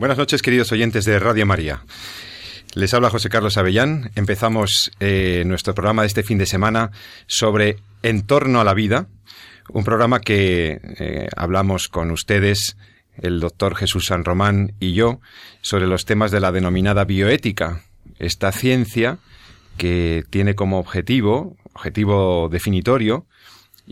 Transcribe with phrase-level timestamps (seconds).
[0.00, 1.82] Buenas noches, queridos oyentes de Radio María.
[2.72, 4.10] Les habla José Carlos Avellán.
[4.14, 6.90] Empezamos eh, nuestro programa de este fin de semana
[7.26, 9.08] sobre En torno a la vida,
[9.68, 12.78] un programa que eh, hablamos con ustedes,
[13.18, 15.20] el doctor Jesús San Román y yo,
[15.60, 17.82] sobre los temas de la denominada bioética,
[18.18, 19.18] esta ciencia
[19.76, 23.26] que tiene como objetivo, objetivo definitorio,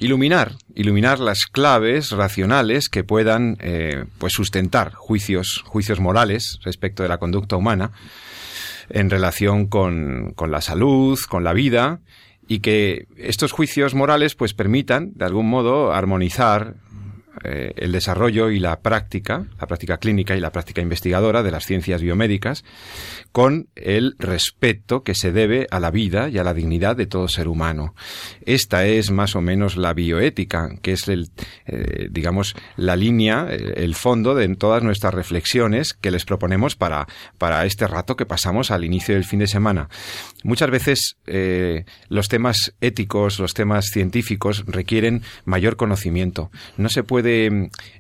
[0.01, 7.09] iluminar, iluminar las claves racionales que puedan eh, pues sustentar juicios, juicios morales respecto de
[7.09, 7.91] la conducta humana
[8.89, 12.01] en relación con, con la salud, con la vida,
[12.47, 16.77] y que estos juicios morales pues permitan de algún modo armonizar
[17.45, 21.65] eh, el desarrollo y la práctica, la práctica clínica y la práctica investigadora de las
[21.65, 22.65] ciencias biomédicas,
[23.33, 27.29] con el respeto que se debe a la vida y a la dignidad de todo
[27.29, 27.95] ser humano.
[28.45, 31.31] Esta es más o menos la bioética, que es el,
[31.67, 37.07] eh, digamos, la línea, el fondo de todas nuestras reflexiones que les proponemos para,
[37.39, 39.89] para este rato que pasamos al inicio del fin de semana.
[40.43, 46.51] Muchas veces eh, los temas éticos, los temas científicos requieren mayor conocimiento.
[46.77, 47.28] No se puede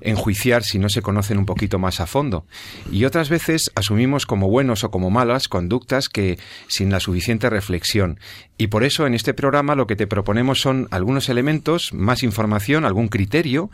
[0.00, 2.46] enjuiciar si no se conocen un poquito más a fondo.
[2.90, 8.18] Y otras veces asumimos como buenos o como malas conductas que sin la suficiente reflexión.
[8.56, 12.84] Y por eso en este programa lo que te proponemos son algunos elementos, más información,
[12.84, 13.70] algún criterio,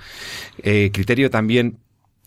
[0.62, 1.79] eh, criterio también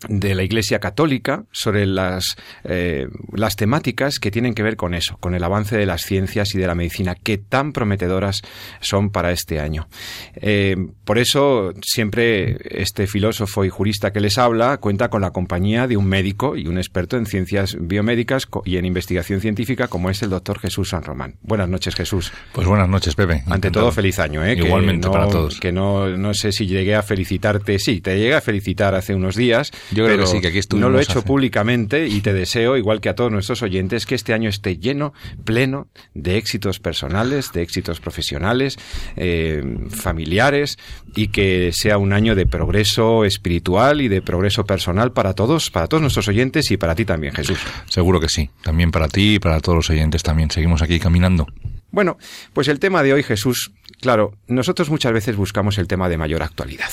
[0.08, 5.16] de la Iglesia Católica sobre las, eh, las temáticas que tienen que ver con eso,
[5.18, 8.42] con el avance de las ciencias y de la medicina, que tan prometedoras
[8.80, 9.88] son para este año.
[10.36, 15.86] Eh, por eso, siempre este filósofo y jurista que les habla cuenta con la compañía
[15.86, 20.22] de un médico y un experto en ciencias biomédicas y en investigación científica, como es
[20.22, 21.36] el doctor Jesús San Román.
[21.42, 22.32] Buenas noches, Jesús.
[22.52, 23.42] Pues buenas noches, Pepe.
[23.46, 24.44] Ante todo, feliz año.
[24.44, 24.54] ¿eh?
[24.54, 25.58] Igualmente para todos.
[25.58, 27.78] Que no, no sé si llegué a felicitarte.
[27.78, 30.88] Sí, te llegué a felicitar hace unos días yo creo que sí, que aquí No
[30.88, 34.32] lo he hecho públicamente y te deseo, igual que a todos nuestros oyentes, que este
[34.34, 35.12] año esté lleno,
[35.44, 38.78] pleno de éxitos personales, de éxitos profesionales,
[39.16, 40.78] eh, familiares
[41.14, 45.86] y que sea un año de progreso espiritual y de progreso personal para todos, para
[45.86, 47.58] todos nuestros oyentes y para ti también, Jesús.
[47.88, 48.50] Seguro que sí.
[48.62, 50.50] También para ti y para todos los oyentes también.
[50.50, 51.46] Seguimos aquí caminando.
[51.90, 52.18] Bueno,
[52.52, 56.42] pues el tema de hoy, Jesús, claro, nosotros muchas veces buscamos el tema de mayor
[56.42, 56.90] actualidad.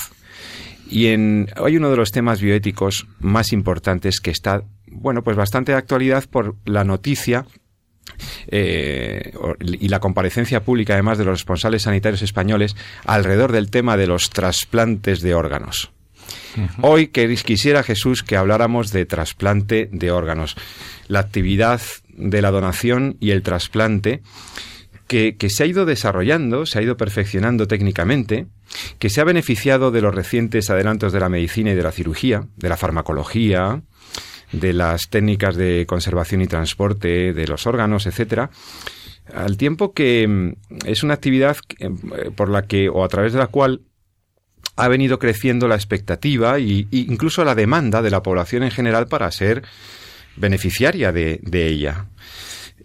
[0.88, 5.72] Y en, hay uno de los temas bioéticos más importantes que está, bueno, pues bastante
[5.72, 7.46] de actualidad por la noticia
[8.48, 14.06] eh, y la comparecencia pública además de los responsables sanitarios españoles alrededor del tema de
[14.06, 15.90] los trasplantes de órganos.
[16.80, 20.56] Hoy quisiera Jesús que habláramos de trasplante de órganos,
[21.06, 24.22] la actividad de la donación y el trasplante
[25.06, 28.46] que, se ha ido desarrollando, se ha ido perfeccionando técnicamente,
[28.98, 32.46] que se ha beneficiado de los recientes adelantos de la medicina y de la cirugía,
[32.56, 33.82] de la farmacología,
[34.52, 38.50] de las técnicas de conservación y transporte de los órganos, etcétera,
[39.32, 40.52] al tiempo que mm,
[40.86, 41.90] es una actividad eh,
[42.34, 43.82] por la que o a través de la cual
[44.76, 49.30] ha venido creciendo la expectativa e incluso la demanda de la población en general para
[49.30, 49.62] ser
[50.36, 52.08] beneficiaria de ella.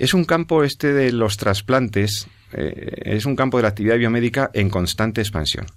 [0.02, 4.50] Es un campo este de los trasplantes, eh, es un campo de la actividad biomédica
[4.52, 5.68] en constante expansión.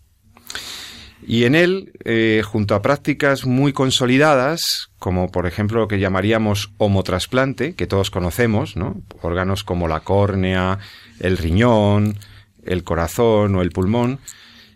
[1.27, 6.73] Y en él, eh, junto a prácticas muy consolidadas, como por ejemplo lo que llamaríamos
[6.79, 9.03] homotrasplante, que todos conocemos, ¿no?
[9.21, 10.79] órganos como la córnea,
[11.20, 12.17] el riñón,
[12.65, 14.20] el corazón o el pulmón,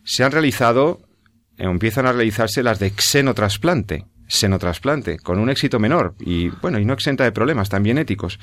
[0.05, 1.01] se han realizado,
[1.57, 6.85] eh, empiezan a realizarse las de xenotrasplante, xenotrasplante, con un éxito menor y bueno, y
[6.85, 8.39] no exenta de problemas también éticos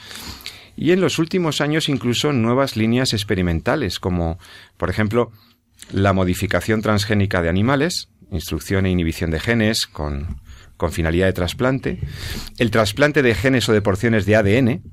[0.76, 4.38] y en los últimos años incluso nuevas líneas experimentales, como
[4.78, 5.32] por ejemplo
[5.92, 10.42] la modificación transgénica de animales, instrucción e inhibición de genes con,
[10.78, 12.00] con finalidad de trasplante,
[12.58, 14.84] el trasplante de genes o de porciones de ADN,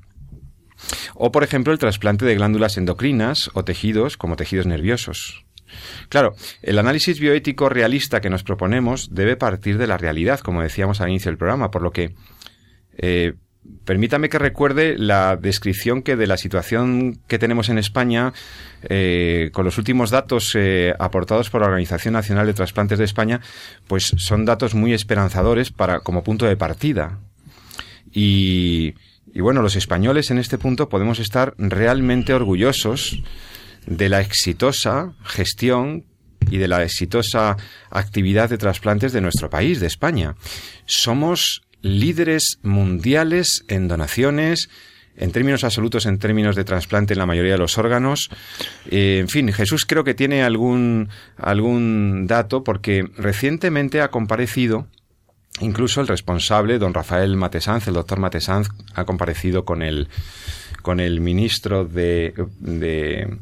[1.15, 5.45] o por ejemplo el trasplante de glándulas endocrinas o tejidos como tejidos nerviosos.
[6.09, 11.01] Claro, el análisis bioético realista que nos proponemos debe partir de la realidad, como decíamos
[11.01, 12.13] al inicio del programa, por lo que
[12.97, 13.33] eh,
[13.85, 18.33] permítame que recuerde la descripción que de la situación que tenemos en España,
[18.83, 23.41] eh, con los últimos datos eh, aportados por la Organización Nacional de Trasplantes de España,
[23.87, 27.19] pues son datos muy esperanzadores para como punto de partida.
[28.11, 28.95] Y,
[29.33, 33.23] y bueno, los españoles en este punto podemos estar realmente orgullosos
[33.85, 36.05] de la exitosa gestión
[36.49, 37.57] y de la exitosa
[37.89, 40.35] actividad de trasplantes de nuestro país, de España.
[40.85, 44.69] Somos líderes mundiales en donaciones,
[45.15, 48.31] en términos absolutos, en términos de trasplante en la mayoría de los órganos.
[48.89, 54.87] Eh, en fin, Jesús creo que tiene algún, algún dato porque recientemente ha comparecido
[55.59, 60.07] Incluso el responsable, don Rafael Matesanz, el doctor Matesanz, ha comparecido con el,
[60.81, 63.37] con el ministro de, de,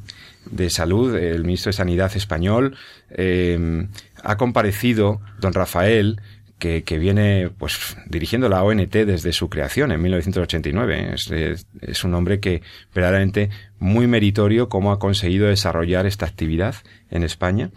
[0.45, 2.75] de Salud, el ministro de Sanidad español.
[3.11, 3.87] Eh,
[4.23, 6.19] ha comparecido don Rafael
[6.61, 11.15] que, que, viene pues dirigiendo la ONT desde su creación en 1989.
[11.15, 12.61] Es, es, es, un hombre que
[12.93, 13.49] verdaderamente
[13.79, 16.75] muy meritorio cómo ha conseguido desarrollar esta actividad
[17.09, 17.71] en España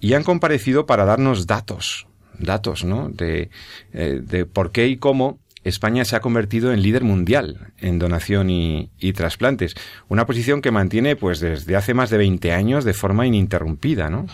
[0.00, 2.06] y han comparecido para darnos datos,
[2.38, 3.10] datos, ¿no?
[3.10, 3.50] De,
[3.92, 8.48] eh, de por qué y cómo España se ha convertido en líder mundial en donación
[8.48, 9.74] y, y, trasplantes.
[10.08, 14.24] Una posición que mantiene pues desde hace más de 20 años de forma ininterrumpida, ¿no?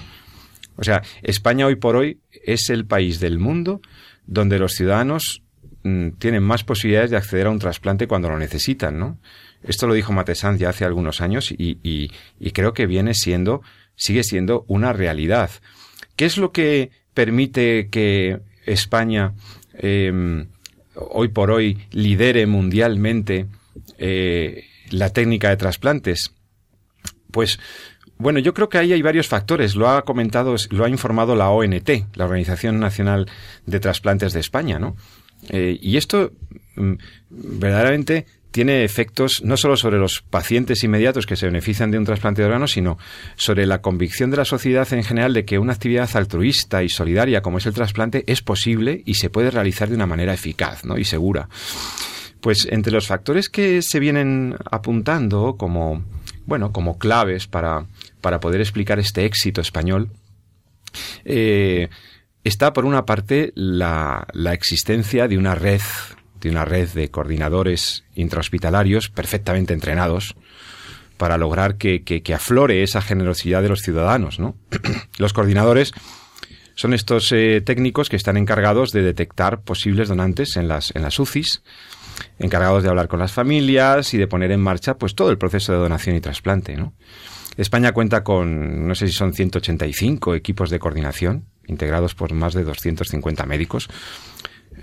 [0.78, 3.82] O sea, España hoy por hoy es el país del mundo
[4.26, 5.42] donde los ciudadanos
[5.82, 9.18] mm, tienen más posibilidades de acceder a un trasplante cuando lo necesitan, ¿no?
[9.64, 12.10] Esto lo dijo Matesanz ya hace algunos años y,
[12.52, 13.62] creo que viene siendo,
[13.96, 15.50] sigue siendo una realidad.
[16.14, 19.34] ¿Qué es lo que permite que España
[19.74, 20.46] eh,
[20.94, 23.46] hoy por hoy lidere mundialmente
[23.98, 26.34] eh, la técnica de trasplantes?
[27.32, 27.58] Pues
[28.18, 29.76] bueno, yo creo que ahí hay varios factores.
[29.76, 33.30] Lo ha comentado, lo ha informado la ONT, la Organización Nacional
[33.66, 34.96] de Trasplantes de España, ¿no?
[35.50, 36.32] Eh, y esto
[36.76, 36.94] mm,
[37.30, 42.42] verdaderamente tiene efectos no solo sobre los pacientes inmediatos que se benefician de un trasplante
[42.42, 42.98] de órganos, sino
[43.36, 47.42] sobre la convicción de la sociedad en general de que una actividad altruista y solidaria
[47.42, 50.98] como es el trasplante es posible y se puede realizar de una manera eficaz ¿no?
[50.98, 51.48] y segura.
[52.40, 56.02] Pues entre los factores que se vienen apuntando como,
[56.46, 57.84] bueno, como claves para,
[58.20, 60.10] para poder explicar este éxito español,
[61.24, 61.88] eh,
[62.44, 65.82] está por una parte la, la existencia de una red
[66.40, 70.36] de una red de coordinadores intrahospitalarios perfectamente entrenados
[71.16, 74.38] para lograr que, que, que aflore esa generosidad de los ciudadanos.
[74.38, 74.54] ¿no?
[75.18, 75.92] los coordinadores
[76.76, 81.18] son estos eh, técnicos que están encargados de detectar posibles donantes en las, en las
[81.18, 81.62] UCIs,
[82.38, 85.72] encargados de hablar con las familias y de poner en marcha pues todo el proceso
[85.72, 86.76] de donación y trasplante.
[86.76, 86.94] ¿no?
[87.58, 92.62] España cuenta con, no sé si son 185 equipos de coordinación, integrados por más de
[92.62, 93.88] 250 médicos.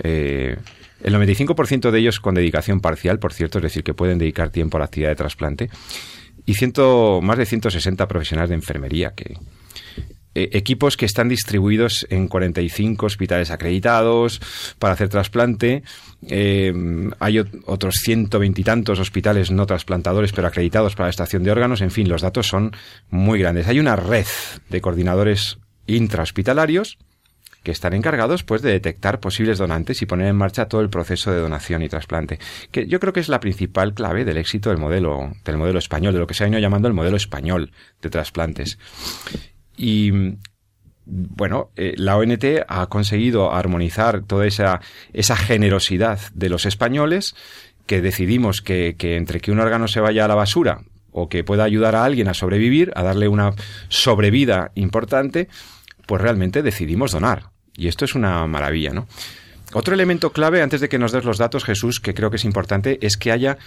[0.04, 0.57] Eh,
[1.01, 4.75] el 95% de ellos con dedicación parcial, por cierto, es decir, que pueden dedicar tiempo
[4.77, 5.69] a la actividad de trasplante.
[6.45, 9.38] Y ciento, más de 160 profesionales de enfermería que,
[10.35, 14.41] eh, equipos que están distribuidos en 45 hospitales acreditados
[14.77, 15.83] para hacer trasplante.
[16.27, 16.73] Eh,
[17.19, 21.79] hay otros 120 y tantos hospitales no trasplantadores, pero acreditados para la estación de órganos.
[21.79, 22.75] En fin, los datos son
[23.09, 23.67] muy grandes.
[23.67, 24.25] Hay una red
[24.69, 26.97] de coordinadores intrahospitalarios
[27.63, 31.31] que están encargados pues de detectar posibles donantes y poner en marcha todo el proceso
[31.31, 32.39] de donación y trasplante,
[32.71, 36.13] que yo creo que es la principal clave del éxito del modelo del modelo español,
[36.13, 38.77] de lo que se ha ido llamando el modelo español de trasplantes.
[39.77, 40.11] Y
[41.05, 44.81] bueno, eh, la ONT ha conseguido armonizar toda esa,
[45.13, 47.35] esa generosidad de los españoles
[47.85, 51.44] que decidimos que, que entre que un órgano se vaya a la basura o que
[51.44, 53.53] pueda ayudar a alguien a sobrevivir, a darle una
[53.87, 55.47] sobrevida importante,
[56.07, 57.51] pues realmente decidimos donar.
[57.77, 59.07] Y esto es una maravilla, ¿no?
[59.73, 62.45] Otro elemento clave, antes de que nos des los datos, Jesús, que creo que es
[62.45, 63.57] importante, es que haya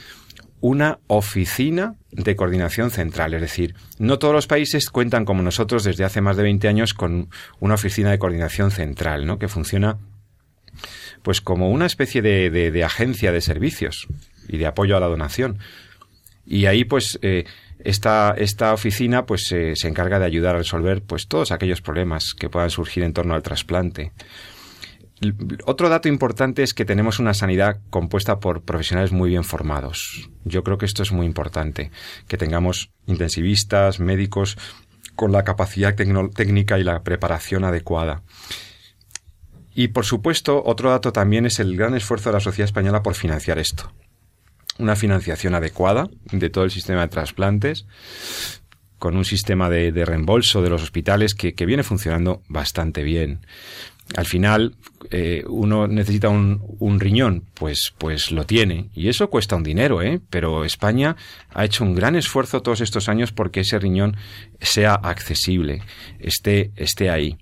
[0.60, 3.34] una oficina de coordinación central.
[3.34, 6.94] Es decir, no todos los países cuentan como nosotros desde hace más de 20 años
[6.94, 7.28] con
[7.60, 9.38] una oficina de coordinación central, ¿no?
[9.38, 9.98] Que funciona
[11.22, 14.06] pues como una especie de, de, agencia de servicios
[14.48, 15.58] y de apoyo a la donación.
[16.46, 17.44] Y ahí pues eh,
[17.80, 22.34] esta, esta oficina pues eh, se encarga de ayudar a resolver pues todos aquellos problemas
[22.38, 24.12] que puedan surgir en torno al trasplante.
[25.64, 30.30] Otro dato importante es que tenemos una sanidad compuesta por profesionales muy bien formados.
[30.44, 31.90] Yo creo que esto es muy importante,
[32.28, 34.56] que tengamos intensivistas, médicos
[35.16, 38.22] con la capacidad técnica y la preparación adecuada.
[39.75, 43.14] Y por supuesto, otro dato también es el gran esfuerzo de la sociedad española por
[43.14, 43.92] financiar esto
[44.78, 47.87] una financiación adecuada de todo el sistema de trasplantes,
[48.98, 53.46] con un sistema de, reembolso de los hospitales que, viene funcionando bastante bien.
[54.16, 54.74] Al final
[55.10, 58.90] eh, uno necesita un, riñón, pues, pues lo tiene.
[58.94, 60.20] Y eso cuesta un dinero, ¿eh?
[60.30, 61.16] Pero España
[61.50, 64.16] ha hecho un gran esfuerzo todos estos años porque ese riñón
[64.60, 65.82] sea accesible,
[66.18, 67.36] esté, esté ahí.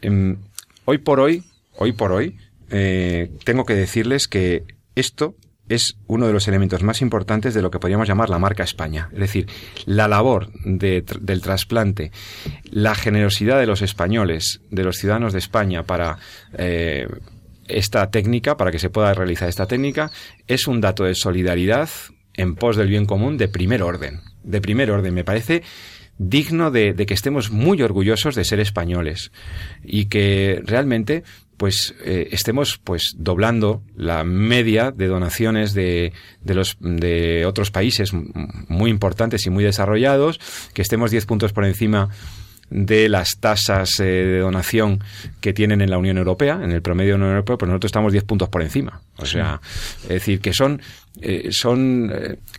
[0.00, 0.38] Em,
[0.84, 1.42] hoy por hoy,
[1.76, 2.36] hoy por hoy,
[2.70, 5.34] eh, tengo que decirles que esto
[5.70, 9.08] es uno de los elementos más importantes de lo que podríamos llamar la marca España.
[9.12, 9.46] Es decir,
[9.86, 12.10] la labor del trasplante,
[12.64, 16.18] la generosidad de los españoles, de los ciudadanos de España para
[16.58, 17.06] eh,
[17.68, 20.10] esta técnica, para que se pueda realizar esta técnica,
[20.48, 21.88] es un dato de solidaridad
[22.34, 24.22] en pos del bien común de primer orden.
[24.42, 25.62] De primer orden, me parece
[26.18, 29.30] digno de, de que estemos muy orgullosos de ser españoles
[29.84, 31.22] y que realmente
[31.60, 38.14] pues eh, estemos pues doblando la media de donaciones de, de, los de otros países
[38.14, 40.40] muy importantes y muy desarrollados,
[40.72, 42.08] que estemos 10 puntos por encima
[42.70, 45.04] de las tasas eh, de donación
[45.42, 47.90] que tienen en la Unión Europea, en el promedio de la Unión Europea, pues nosotros
[47.90, 49.02] estamos 10 puntos por encima.
[49.18, 49.60] O sea,
[50.04, 50.80] es decir, que son,
[51.20, 52.10] eh, son,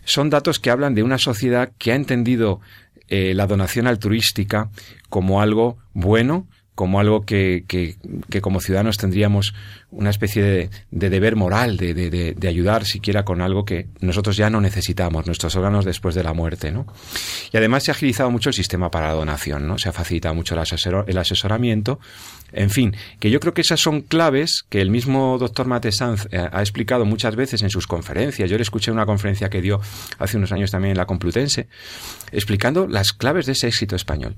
[0.03, 2.61] son datos que hablan de una sociedad que ha entendido
[3.09, 4.69] la donación altruística
[5.09, 7.95] como algo bueno, como algo que, que,
[8.29, 9.53] que, como ciudadanos tendríamos
[9.91, 14.37] una especie de, de deber moral de, de, de, ayudar siquiera con algo que nosotros
[14.37, 16.87] ya no necesitamos, nuestros órganos después de la muerte, ¿no?
[17.51, 19.77] Y además se ha agilizado mucho el sistema para la donación, ¿no?
[19.77, 21.99] Se ha facilitado mucho el, asesor, el asesoramiento.
[22.53, 26.27] En fin, que yo creo que esas son claves que el mismo doctor Mate Sanz
[26.31, 28.49] eh, ha explicado muchas veces en sus conferencias.
[28.49, 29.79] Yo le escuché una conferencia que dio
[30.17, 31.67] hace unos años también en la Complutense,
[32.31, 34.35] explicando las claves de ese éxito español.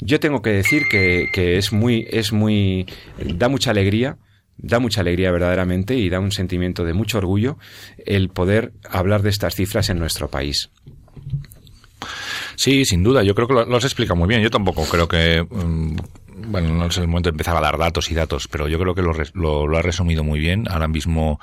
[0.00, 2.86] Yo tengo que decir que, es muy, es muy,
[3.18, 4.16] da mucha alegría
[4.62, 7.56] da mucha alegría verdaderamente y da un sentimiento de mucho orgullo
[8.04, 10.68] el poder hablar de estas cifras en nuestro país.
[12.56, 13.22] Sí, sin duda.
[13.22, 14.42] Yo creo que lo, lo has explicado muy bien.
[14.42, 15.40] Yo tampoco creo que.
[15.48, 15.96] Um,
[16.46, 18.94] bueno, no es el momento de empezar a dar datos y datos, pero yo creo
[18.94, 20.66] que lo, lo, lo ha resumido muy bien.
[20.70, 21.40] Ahora mismo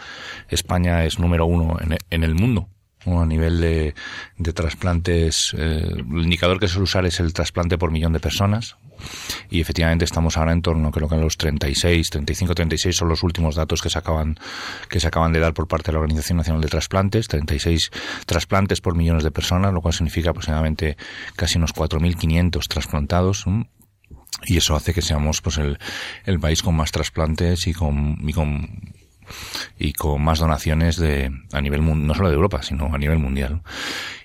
[0.50, 2.70] España es número uno en, en el mundo
[3.16, 3.96] a nivel de,
[4.38, 8.76] de trasplantes, eh, el indicador que suele usar es el trasplante por millón de personas.
[9.50, 13.24] Y efectivamente estamos ahora en torno, creo que a los 36, 35, 36 son los
[13.24, 14.38] últimos datos que se acaban,
[14.90, 17.28] que se acaban de dar por parte de la Organización Nacional de Trasplantes.
[17.28, 17.92] 36
[18.26, 20.98] trasplantes por millones de personas, lo cual significa aproximadamente
[21.36, 23.46] casi unos 4.500 trasplantados.
[24.46, 25.80] Y eso hace que seamos pues el,
[26.26, 28.94] el país con más trasplantes y con, y con
[29.78, 33.62] y con más donaciones de a nivel no solo de Europa sino a nivel mundial.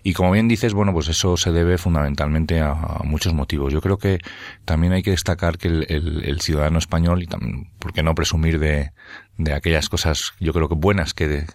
[0.02, 3.72] Y como bien dices bueno pues eso se debe fundamentalmente a, muchos motivos.
[3.72, 4.18] Yo creo que
[4.64, 8.14] también hay que destacar que el, el, el ciudadano español y también por qué no
[8.14, 8.92] presumir de,
[9.38, 11.46] de aquellas cosas yo creo que buenas que,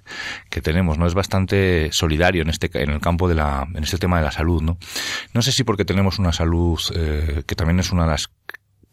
[0.50, 3.98] que tenemos no es bastante solidario en este en el campo de la en este
[3.98, 4.78] tema de la salud no
[5.34, 8.30] no sé si porque tenemos una salud eh, que también es una de las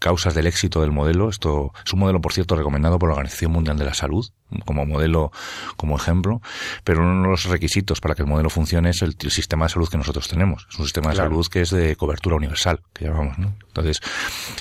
[0.05, 1.31] causas del éxito del modelo.
[1.31, 4.27] Esto es un modelo, por cierto, recomendado por la Organización Mundial de la Salud
[4.67, 5.33] como modelo,
[5.79, 6.43] como ejemplo,
[6.85, 9.71] pero uno de los requisitos para que el modelo funcione es el, el sistema de
[9.71, 10.67] salud que nosotros tenemos.
[10.71, 11.31] Es un sistema de claro.
[11.31, 13.55] salud que es de cobertura universal, que llamamos, ¿no?
[13.75, 14.01] Entonces,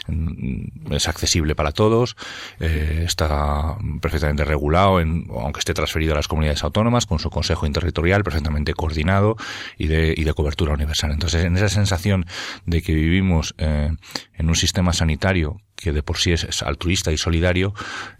[0.08, 2.16] mm, es accesible para todos,
[2.60, 7.68] eh, está perfectamente regulado, en, aunque esté transferido a las comunidades autónomas, con su consejo
[7.68, 9.36] interterritorial perfectamente coordinado
[9.78, 11.12] y de, y de cobertura universal.
[11.12, 12.26] Entonces, en esa sensación
[12.66, 13.92] de que vivimos eh,
[14.34, 17.74] en un sistema sanitario que de por sí es, altruista y solidario,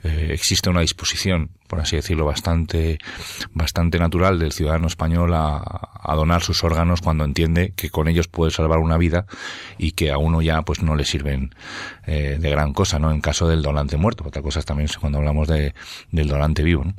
[0.04, 3.00] eh, existe una disposición, por así decirlo, bastante,
[3.54, 5.62] bastante natural del ciudadano español a,
[5.94, 9.26] a, donar sus órganos cuando entiende que con ellos puede salvar una vida
[9.78, 11.56] y que a uno ya pues no le sirven
[12.06, 13.12] eh, de gran cosa, ¿no?
[13.12, 14.26] En caso del donante muerto.
[14.28, 15.74] Otra cosa es también cuando hablamos de,
[16.12, 16.94] del donante vivo, ¿no?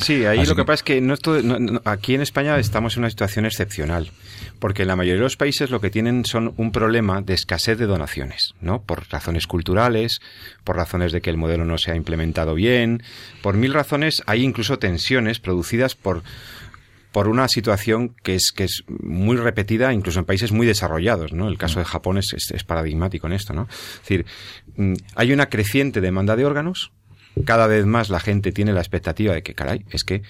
[0.00, 2.96] Sí, ahí Así lo que pasa es que no, no, no, aquí en España estamos
[2.96, 4.10] en una situación excepcional,
[4.58, 7.78] porque en la mayoría de los países lo que tienen son un problema de escasez
[7.78, 8.82] de donaciones, ¿no?
[8.82, 10.20] Por razones culturales,
[10.64, 13.02] por razones de que el modelo no se ha implementado bien,
[13.42, 16.22] por mil razones hay incluso tensiones producidas por
[17.12, 21.48] por una situación que es, que es muy repetida incluso en países muy desarrollados, ¿no?
[21.48, 23.68] El caso de Japón es, es, es paradigmático en esto, ¿no?
[23.70, 24.26] Es decir,
[24.76, 26.92] mm, hay una creciente demanda de órganos,
[27.44, 30.22] cada vez más la gente tiene la expectativa de que, caray, es que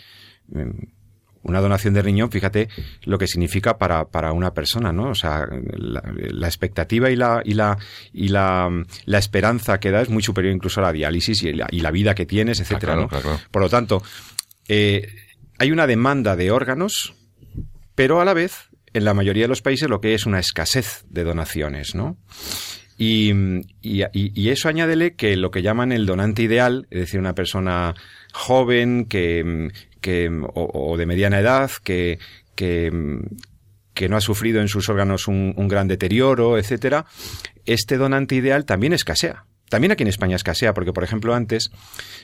[1.43, 2.69] una donación de riñón, fíjate
[3.05, 5.11] lo que significa para, para una persona, ¿no?
[5.11, 5.47] O sea,
[5.77, 7.79] la, la, expectativa y la, y la,
[8.13, 8.69] y la,
[9.05, 11.91] la esperanza que da es muy superior incluso a la diálisis y la, y la
[11.93, 13.09] vida que tienes, etcétera, ah, claro, ¿no?
[13.09, 13.41] Claro.
[13.51, 14.03] Por lo tanto,
[14.69, 15.07] eh,
[15.59, 17.15] hay una demanda de órganos,
[17.95, 21.05] pero a la vez, en la mayoría de los países, lo que es una escasez
[21.09, 22.17] de donaciones, ¿no?
[22.99, 23.31] Y,
[23.83, 27.95] y, y, eso añádele que lo que llaman el donante ideal, es decir, una persona
[28.33, 32.19] joven que, que o, o de mediana edad, que,
[32.55, 32.91] que,
[33.93, 37.05] que no ha sufrido en sus órganos un, un gran deterioro, etcétera,
[37.67, 39.45] este donante ideal también escasea.
[39.69, 41.71] También aquí en España escasea, porque por ejemplo antes,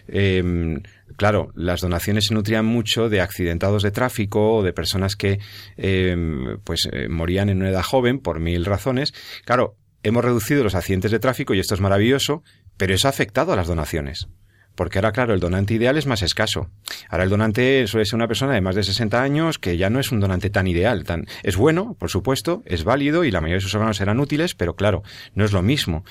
[0.07, 0.81] em,
[1.17, 5.41] claro, las donaciones se nutrían mucho de accidentados de tráfico o de personas que
[5.77, 9.13] em, pues eh, morían en una edad joven por mil razones.
[9.45, 12.43] Claro, hemos reducido los accidentes de tráfico y esto es maravilloso,
[12.77, 14.29] pero eso ha afectado a las donaciones.
[14.75, 16.71] Porque ahora, claro, el donante ideal es más escaso.
[17.09, 20.01] Ahora el donante suele ser una persona de más de 60 años que ya no
[20.01, 21.05] es un donante tan ideal.
[21.05, 24.55] Tan, es bueno, por supuesto, es válido y la mayoría de sus órganos serán útiles,
[24.55, 25.03] pero claro,
[25.35, 26.05] no es lo mismo.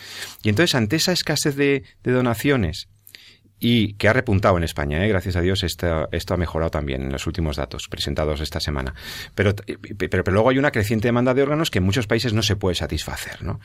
[0.43, 2.87] Y entonces, ante esa escasez de, de donaciones
[3.63, 5.07] y que ha repuntado en España, ¿eh?
[5.07, 8.95] gracias a Dios esto, esto ha mejorado también en los últimos datos presentados esta semana.
[9.35, 12.41] Pero, pero, pero, luego hay una creciente demanda de órganos que en muchos países no
[12.41, 13.43] se puede satisfacer.
[13.43, 13.59] ¿no?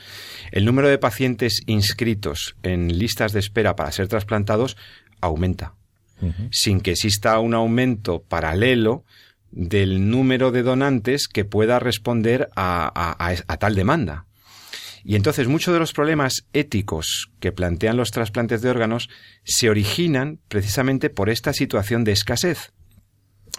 [0.52, 4.76] El número de pacientes inscritos en listas de espera para ser trasplantados
[5.22, 5.72] aumenta,
[6.20, 6.48] uh -huh.
[6.52, 9.04] sin que exista un aumento paralelo
[9.50, 14.25] del número de donantes que pueda responder a, a, a, a tal demanda.
[15.08, 19.08] Y entonces muchos de los problemas éticos que plantean los trasplantes de órganos
[19.44, 22.72] se originan precisamente por esta situación de escasez.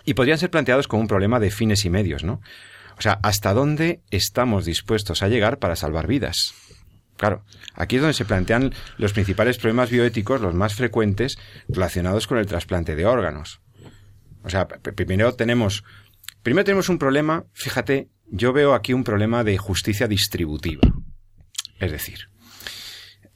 [0.03, 2.41] Y podrían ser planteados como un problema de fines y medios, ¿no?
[2.97, 6.53] O sea, ¿hasta dónde estamos dispuestos a llegar para salvar vidas?
[7.15, 11.37] Claro, aquí es donde se plantean los principales problemas bioéticos, los más frecuentes,
[11.69, 13.61] relacionados con el trasplante de órganos.
[14.43, 15.85] O sea, primero tenemos,
[16.43, 20.81] primero tenemos un problema, fíjate, yo veo aquí un problema de justicia distributiva.
[21.79, 22.29] Es decir,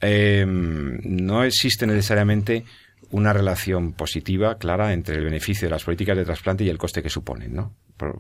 [0.02, 2.66] eh, no existe necesariamente
[3.12, 7.04] una relación positiva, clara, entre el beneficio de las políticas de trasplante y el coste
[7.04, 7.76] que suponen, ¿no?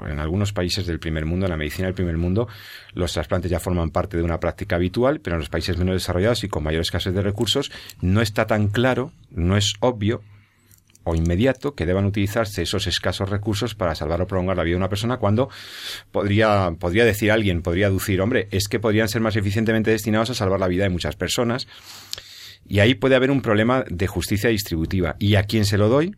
[0.07, 2.47] En algunos países del primer mundo, en la medicina del primer mundo,
[2.93, 6.43] los trasplantes ya forman parte de una práctica habitual, pero en los países menos desarrollados
[6.43, 10.21] y con mayor escasez de recursos, no está tan claro, no es obvio
[11.03, 14.77] o inmediato que deban utilizarse esos escasos recursos para salvar o prolongar la vida de
[14.77, 15.49] una persona cuando
[16.11, 20.33] podría, podría decir alguien, podría aducir, hombre, es que podrían ser más eficientemente destinados a
[20.33, 21.67] salvar la vida de muchas personas.
[22.67, 25.15] Y ahí puede haber un problema de justicia distributiva.
[25.19, 26.15] ¿Y a quién se lo doy?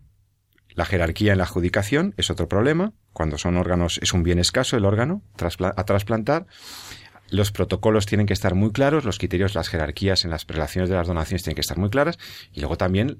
[0.75, 2.93] La jerarquía en la adjudicación es otro problema.
[3.13, 6.47] Cuando son órganos, es un bien escaso el órgano a trasplantar.
[7.29, 10.95] Los protocolos tienen que estar muy claros, los criterios, las jerarquías en las relaciones de
[10.95, 12.17] las donaciones tienen que estar muy claras.
[12.51, 13.19] Y luego también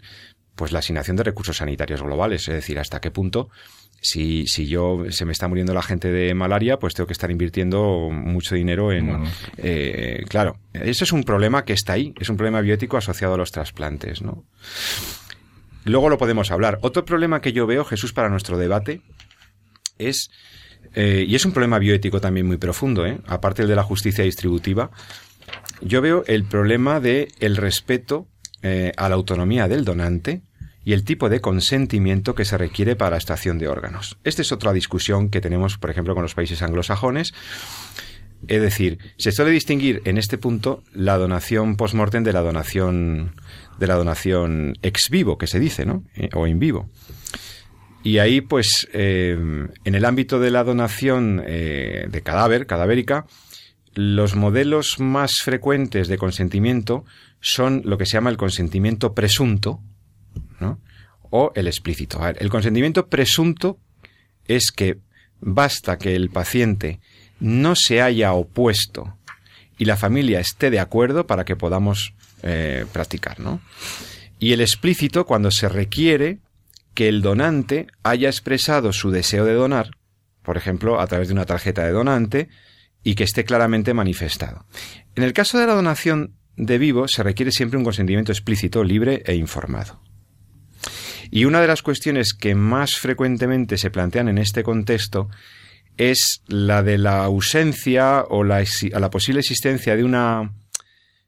[0.56, 3.50] pues la asignación de recursos sanitarios globales, es decir, hasta qué punto
[4.04, 7.32] si, si yo se me está muriendo la gente de malaria, pues tengo que estar
[7.32, 9.32] invirtiendo mucho dinero en bueno.
[9.58, 13.38] eh, claro, eso es un problema que está ahí, es un problema bioético asociado a
[13.38, 14.44] los trasplantes, ¿no?
[15.86, 16.80] Luego lo podemos hablar.
[16.82, 19.02] Otro problema que yo veo, Jesús, para nuestro debate
[19.98, 20.30] es
[20.96, 23.20] eh, y es un problema bioético también muy profundo, ¿eh?
[23.26, 24.92] aparte de la justicia distributiva,
[25.82, 28.28] yo veo el problema de el respeto
[28.65, 30.41] eh, a la autonomía del donante
[30.86, 34.17] y el tipo de consentimiento que se requiere para la extracción de órganos.
[34.23, 37.34] Esta es otra discusión que tenemos, por ejemplo, con los países anglosajones.
[38.47, 43.36] Es decir, se suele distinguir en este punto la donación post-mortem de la donación
[43.80, 46.06] de la donación ex vivo, que se dice, ¿no?
[46.15, 46.89] Eh, o in vivo.
[48.02, 49.38] Y ahí, pues, eh,
[49.84, 53.26] en el ámbito de la donación de cadáver, cadavérica,
[53.95, 57.06] los modelos más frecuentes de consentimiento
[57.39, 59.82] son lo que se llama el consentimiento presunto,
[60.60, 60.79] ¿no?
[61.29, 62.19] O el explícito.
[62.27, 63.79] El consentimiento presunto
[64.47, 64.99] es que
[65.39, 66.99] basta que el paciente
[67.39, 69.17] no se haya opuesto
[69.77, 73.62] y la familia esté de acuerdo para que podamos eh, practicar, ¿no?
[74.39, 76.39] Y el explícito cuando se requiere
[76.93, 79.91] que el donante haya expresado su deseo de donar,
[80.43, 82.49] por ejemplo, a través de una tarjeta de donante,
[83.04, 84.66] y que esté claramente manifestado.
[85.16, 89.24] En el caso de la donación de vivo se requiere siempre un consentimiento explícito, libre
[89.26, 90.02] e informado.
[91.32, 95.30] Y una de las cuestiones que más frecuentemente se plantean en este contexto
[95.98, 98.63] es la de la ausencia o la,
[99.12, 100.54] posible existencia de una,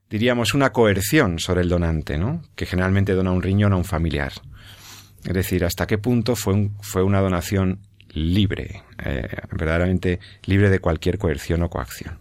[0.09, 2.43] diríamos, una coerción sobre el donante, ¿no?
[2.55, 4.33] Que generalmente dona un riñón a un familiar.
[5.23, 7.79] Es decir, hasta qué punto fue, fue una donación
[8.15, 12.17] libre, eh, verdaderamente libre de cualquier coerción o coacción.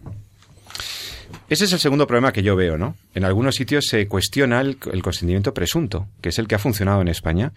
[1.49, 2.95] Ese es el segundo problema que yo veo, ¿no?
[3.13, 7.07] En algunos sitios se cuestiona el, consentimiento presunto, que es el que ha funcionado en
[7.07, 7.51] España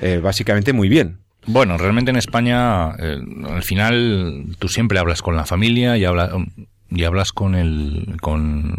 [0.00, 1.18] eh, básicamente muy bien.
[1.46, 6.30] Bueno, realmente en España, eh, al final, tú siempre hablas con la familia y hablas,
[6.94, 8.74] y hablas con el, con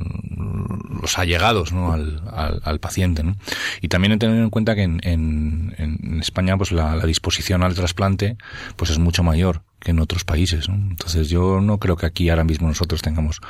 [1.02, 1.94] los allegados, ¿no?
[1.94, 3.36] al, al, al paciente, ¿no?
[3.82, 7.76] Y también tener en cuenta que en, en, en España, pues la, la, disposición al
[7.76, 8.38] trasplante,
[8.76, 10.76] pues es mucho mayor que en otros países, ¿no?
[10.76, 13.42] Entonces yo no creo que aquí ahora mismo nosotros tengamos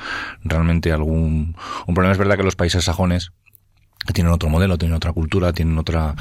[0.44, 2.14] realmente algún, un problema.
[2.14, 3.32] Es verdad que los países sajones,
[4.12, 6.16] tienen otro modelo, tienen otra cultura, tienen otra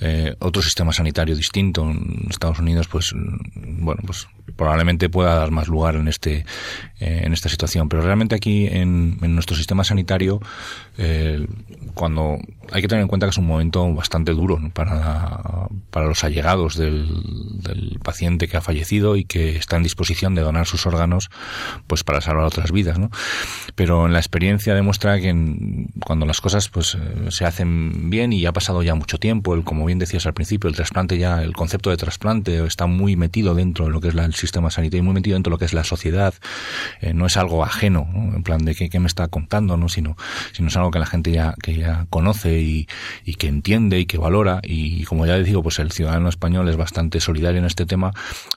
[0.00, 1.82] eh, otro sistema sanitario distinto.
[1.82, 6.46] En Estados Unidos, pues bueno, pues probablemente pueda dar más lugar en este
[7.00, 7.88] eh, en esta situación.
[7.88, 10.40] Pero realmente aquí en, nuestro sistema sanitario,
[10.96, 11.46] eh,
[11.94, 12.38] cuando
[12.72, 16.76] hay que tener en cuenta que es un momento bastante duro para, para los allegados
[16.76, 17.06] del,
[17.62, 21.30] del, paciente que ha fallecido y que está en disposición de donar sus órganos,
[21.86, 23.10] pues para salvar otras vidas, ¿no?
[23.74, 25.34] Pero en la experiencia demuestra que
[26.00, 26.96] cuando las cosas pues
[27.30, 30.68] se hacen bien y ha pasado ya mucho tiempo, el, como bien decías al principio,
[30.68, 34.14] el trasplante ya, el concepto de trasplante está muy metido dentro de lo que es
[34.14, 36.34] el sistema sanitario, muy metido dentro de lo que es la sociedad,
[37.00, 39.88] eh, no es algo ajeno, en plan de qué, me está contando, ¿no?
[39.88, 40.16] sino,
[40.52, 42.88] sino es algo que la gente ya, que ya conoce y,
[43.24, 46.76] y que entiende y que valora y como ya digo, pues el ciudadano español es
[46.76, 48.12] bastante solidario en este tema,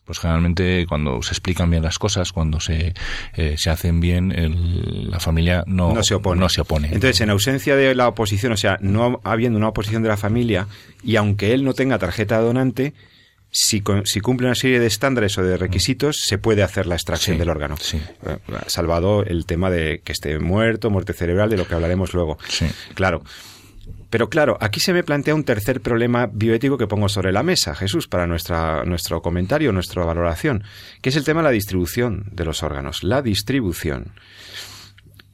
[0.06, 2.94] pues generalmente cuando se explican bien las cosas, cuando se,
[3.36, 4.34] eh, se hacen bien,
[5.10, 6.40] la familia no, no, se opone.
[6.40, 6.88] no se opone.
[6.88, 10.68] Entonces, en ausencia de la oposición, sea, no habiendo una oposición de la familia
[11.04, 12.94] y aunque él no tenga tarjeta donante,
[13.52, 17.38] si, si, cumple una serie de estándares o de requisitos, se puede hacer la extracción
[17.38, 17.78] del órgano.
[17.78, 17.98] Sí.
[18.26, 22.38] Eh, salvado el tema de que esté muerto, muerte cerebral, de lo que hablaremos luego.
[22.48, 22.68] Sí.
[22.94, 23.24] Claro.
[24.10, 27.76] Pero claro, aquí se me plantea un tercer problema bioético que pongo sobre la mesa,
[27.76, 30.64] Jesús, para nuestra, nuestro comentario, nuestra valoración,
[31.02, 33.04] que es el tema de la distribución de los órganos.
[33.04, 34.14] La distribución.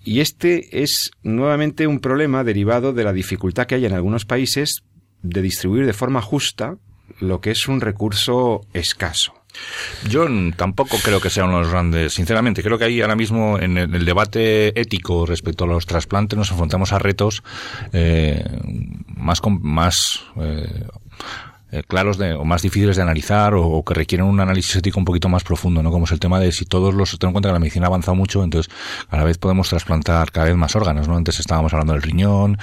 [0.06, 4.84] Y este es nuevamente un problema derivado de la dificultad que hay en algunos países
[5.24, 6.78] de distribuir de forma justa
[7.20, 9.34] lo que es un recurso escaso.
[10.08, 13.58] Yo tampoco creo que sea uno de los grandes, sinceramente, creo que ahí ahora mismo
[13.58, 17.42] en el, debate ético respecto a los trasplantes nos enfrentamos a retos
[17.94, 18.44] eh,
[19.16, 20.88] más, más eh,
[21.72, 25.06] eh, claros de, o más difíciles de analizar o, que requieren un análisis ético un
[25.06, 25.92] poquito más profundo, ¿no?
[25.92, 27.90] Como es el tema de si todos los, ten en cuenta que la medicina ha
[27.90, 28.72] avanzado mucho, entonces
[29.10, 31.18] cada vez podemos trasplantar cada vez más órganos, ¿no?
[31.18, 32.58] Antes estábamos hablando del riñón,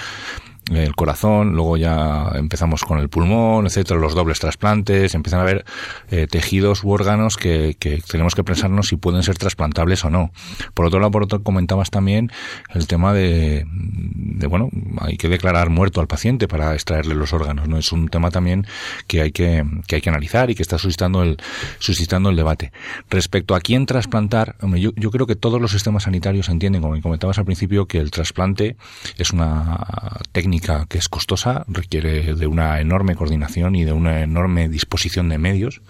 [0.77, 5.65] el corazón, luego ya empezamos con el pulmón, etcétera, los dobles trasplantes, empiezan a haber
[6.11, 7.77] eh, tejidos u órganos que,
[8.09, 10.33] tenemos que pensarnos si pueden ser trasplantables o no.
[10.75, 12.31] Por otro lado, por otro comentabas también
[12.75, 17.69] el tema de, de, bueno, hay que declarar muerto al paciente para extraerle los órganos,
[17.69, 17.79] ¿no?
[17.79, 18.67] Es un tema también
[19.07, 21.37] que hay que, que hay que analizar y que está suscitando el,
[21.79, 22.73] suscitando el debate.
[23.11, 24.57] Respecto a quién trasplantar,
[24.97, 28.77] yo creo que todos los sistemas sanitarios entienden, como comentabas al principio, que el trasplante
[29.19, 34.69] es una técnica que es costosa, requiere de una enorme coordinación y de una enorme
[34.69, 35.83] disposición de medios.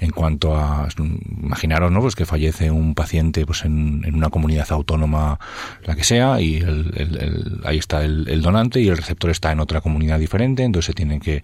[0.00, 2.00] En cuanto a, imaginaros, ¿no?
[2.00, 5.38] Pues que fallece un paciente pues en, una comunidad autónoma,
[5.84, 6.64] la que sea, y
[7.64, 11.20] ahí está el, donante y el receptor está en otra comunidad diferente, entonces se tienen
[11.20, 11.42] que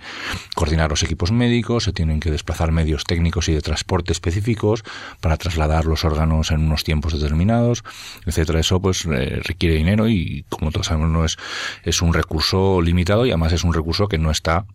[0.55, 4.85] coordinar los equipos médicos, se tienen que desplazar medios técnicos y de transporte específicos
[5.21, 7.85] para trasladar los órganos en unos tiempos determinados,
[8.27, 8.61] etcétera.
[8.61, 11.37] Eso pues eh, requiere dinero y como todos sabemos no es,
[11.85, 12.44] es un recurso
[12.83, 14.67] limitado y además es un recurso que no está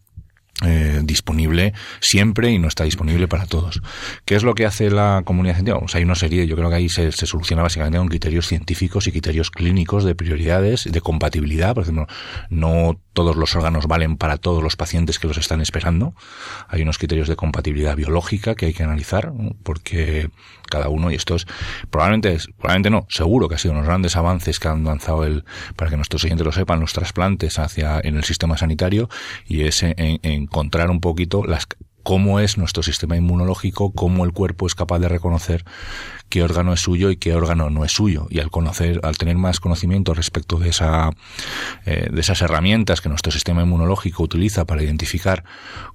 [0.65, 3.81] eh, disponible siempre y no está disponible para todos.
[4.25, 5.85] ¿Qué es lo que hace la comunidad científica?
[5.93, 9.11] hay una serie, yo creo que ahí se, se, soluciona básicamente con criterios científicos y
[9.11, 11.73] criterios clínicos de prioridades, de compatibilidad.
[11.73, 12.07] Por ejemplo,
[12.49, 16.13] no todos los órganos valen para todos los pacientes que los están esperando.
[16.69, 20.29] Hay unos criterios de compatibilidad biológica que hay que analizar, porque
[20.69, 21.45] cada uno, y esto es,
[21.89, 25.43] probablemente, probablemente no, seguro que ha sido unos grandes avances que han lanzado el,
[25.75, 29.09] para que nuestros oyentes lo sepan, los trasplantes hacia, en el sistema sanitario,
[29.45, 31.67] y es encontrar un poquito las
[32.03, 35.65] cómo es nuestro sistema inmunológico, cómo el cuerpo es capaz de reconocer
[36.29, 38.27] qué órgano es suyo y qué órgano no es suyo.
[38.29, 41.11] Y al conocer, al tener más conocimiento respecto de esa,
[41.85, 45.43] eh, de esas herramientas que nuestro sistema inmunológico utiliza para identificar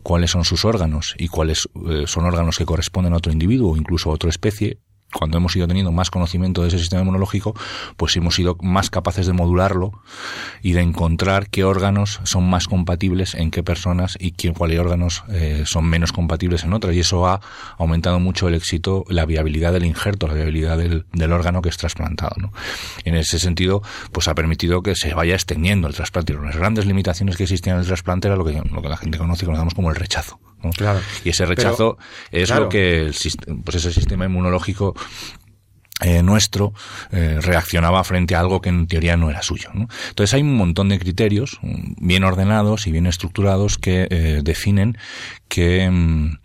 [0.02, 3.76] cuáles son sus órganos y cuáles eh, son órganos que corresponden a otro individuo o
[3.76, 4.78] incluso a otra especie,
[5.14, 7.55] cuando hemos ido teniendo más conocimiento de ese sistema inmunológico,
[7.96, 9.92] pues hemos sido más capaces de modularlo
[10.62, 15.24] y de encontrar qué órganos son más compatibles en qué personas y qué, cuáles órganos
[15.31, 16.94] eh, son menos compatibles en otras.
[16.94, 17.40] Y eso ha
[17.79, 22.37] aumentado mucho el éxito, la viabilidad del injerto, la viabilidad del, órgano que es trasplantado.
[22.38, 22.53] ¿no?
[23.05, 26.35] En ese sentido, pues ha permitido que se vaya extendiendo el trasplante.
[26.35, 29.46] Las grandes limitaciones que existían en el trasplante era lo que la gente conoce y
[29.46, 30.38] conocemos como el rechazo.
[30.72, 31.00] Claro.
[31.24, 31.98] Y ese rechazo
[32.31, 34.94] es lo que el, pues ese sistema inmunológico
[36.04, 36.74] eh, nuestro
[37.12, 39.70] eh, reaccionaba frente a algo que en teoría no era suyo.
[39.72, 44.98] Entonces hay un montón de criterios mm, bien ordenados y bien estructurados que eh, definen
[45.48, 46.40] que, mm,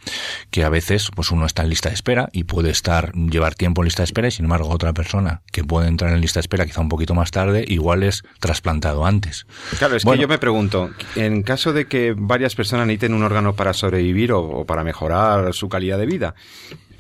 [0.49, 3.81] que a veces pues uno está en lista de espera y puede estar llevar tiempo
[3.81, 6.45] en lista de espera y sin embargo otra persona que puede entrar en lista de
[6.45, 9.45] espera quizá un poquito más tarde igual es trasplantado antes.
[9.77, 13.57] Claro, es que yo me pregunto, en caso de que varias personas necesiten un órgano
[13.57, 16.33] para sobrevivir o, o para mejorar su calidad de vida,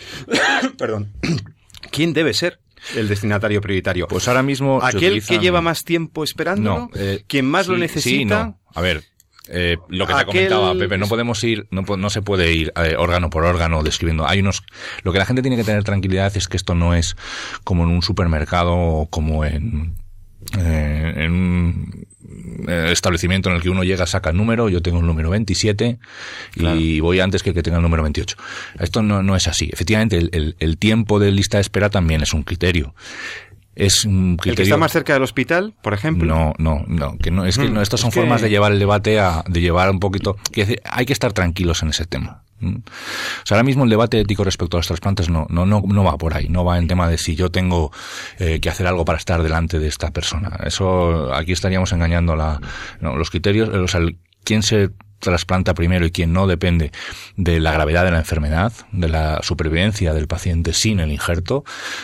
[0.77, 1.13] perdón
[1.91, 2.59] ¿quién debe ser
[2.95, 4.07] el destinatario prioritario?
[4.07, 4.79] Pues ahora mismo...
[4.81, 6.69] ¿Aquel que lleva más tiempo esperando?
[6.71, 8.09] No, eh, ¿Quien más lo necesita?
[8.09, 8.59] sí, no.
[8.73, 9.03] A ver,
[9.49, 12.71] eh, lo que te Aquel- comentaba Pepe, no podemos ir, no, no se puede ir
[12.75, 14.27] eh, órgano por órgano describiendo.
[14.27, 14.63] Hay unos,
[15.03, 17.15] lo que la gente tiene que tener tranquilidad es que esto no es
[17.63, 19.95] como en un supermercado o como en,
[22.93, 25.99] establecimiento en el que uno llega, saca el número, yo tengo el número 27
[26.55, 28.35] y voy antes que el que tenga el número 28.
[28.79, 29.69] Esto no, no es así.
[29.71, 32.93] Efectivamente, el, el- el tiempo de lista de espera también es un criterio.
[33.75, 34.63] Es un ¿El que criterio.
[34.65, 36.27] está más cerca del hospital, por ejemplo?
[36.27, 38.49] No, no, no, que no, es que Mm, no, estas son es que- formas de
[38.49, 42.05] llevar el debate a, de llevar un poquito, que hay que estar tranquilos en ese
[42.05, 42.43] tema.
[42.61, 42.77] ¿M?
[42.77, 46.03] O sea, ahora mismo el debate ético respecto a los trasplantes no, no, no, no
[46.03, 47.91] va por ahí, no va en tema de si yo tengo
[48.39, 50.59] eh, que hacer algo para estar delante de esta persona.
[50.65, 52.59] Eso, aquí estaríamos engañando la,
[53.01, 54.89] no, los criterios, o sea, el- quién se
[55.19, 56.91] trasplanta primero y quién no depende
[57.35, 61.63] de la gravedad de la enfermedad, de la supervivencia del paciente sin el injerto,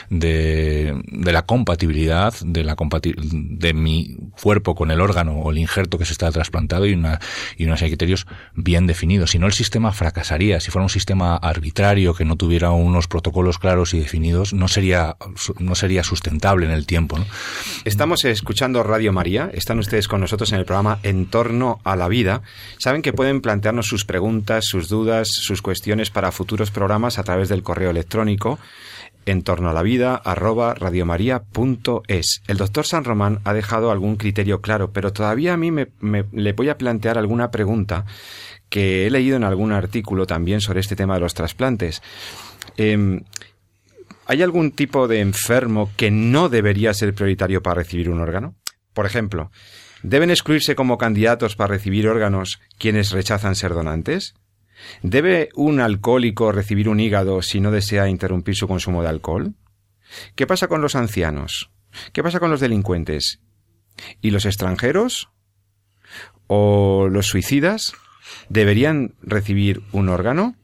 [0.09, 5.57] de, de la compatibilidad de la compati- de mi cuerpo con el órgano o el
[5.57, 7.19] injerto que se está trasplantado y una
[7.57, 9.31] y de criterios bien definidos.
[9.31, 13.59] Si no el sistema fracasaría, si fuera un sistema arbitrario que no tuviera unos protocolos
[13.59, 15.15] claros y definidos, no sería
[15.59, 17.25] no sería sustentable en el tiempo, ¿no?
[17.85, 22.07] Estamos escuchando Radio María, están ustedes con nosotros en el programa En torno a la
[22.07, 22.41] vida.
[22.77, 27.49] Saben que pueden plantearnos sus preguntas, sus dudas, sus cuestiones para futuros programas a través
[27.49, 28.57] del correo electrónico
[29.27, 32.41] en torno a la vida arroba radiomaria.es.
[32.47, 36.25] El doctor San Román ha dejado algún criterio claro, pero todavía a mí me, me-
[36.31, 38.05] le voy a plantear alguna pregunta
[38.69, 42.01] que he leído en algún artículo también sobre este tema de los trasplantes.
[42.75, 43.21] Em,
[44.25, 48.55] ¿Hay algún tipo de enfermo que no debería ser prioritario para recibir un órgano?
[48.95, 49.51] Por ejemplo,
[50.03, 54.35] ¿deben excluirse como candidatos para recibir órganos quienes rechazan ser donantes?
[55.01, 59.53] ¿Debe un alcohólico recibir un hígado si no desea interrumpir su consumo de alcohol?
[60.35, 61.71] ¿Qué pasa con los ancianos?
[62.13, 63.39] ¿Qué pasa con los delincuentes?
[64.21, 65.29] ¿Y los extranjeros?
[66.47, 67.93] ¿O los suicidas?
[68.49, 70.55] ¿Deberían recibir un órgano?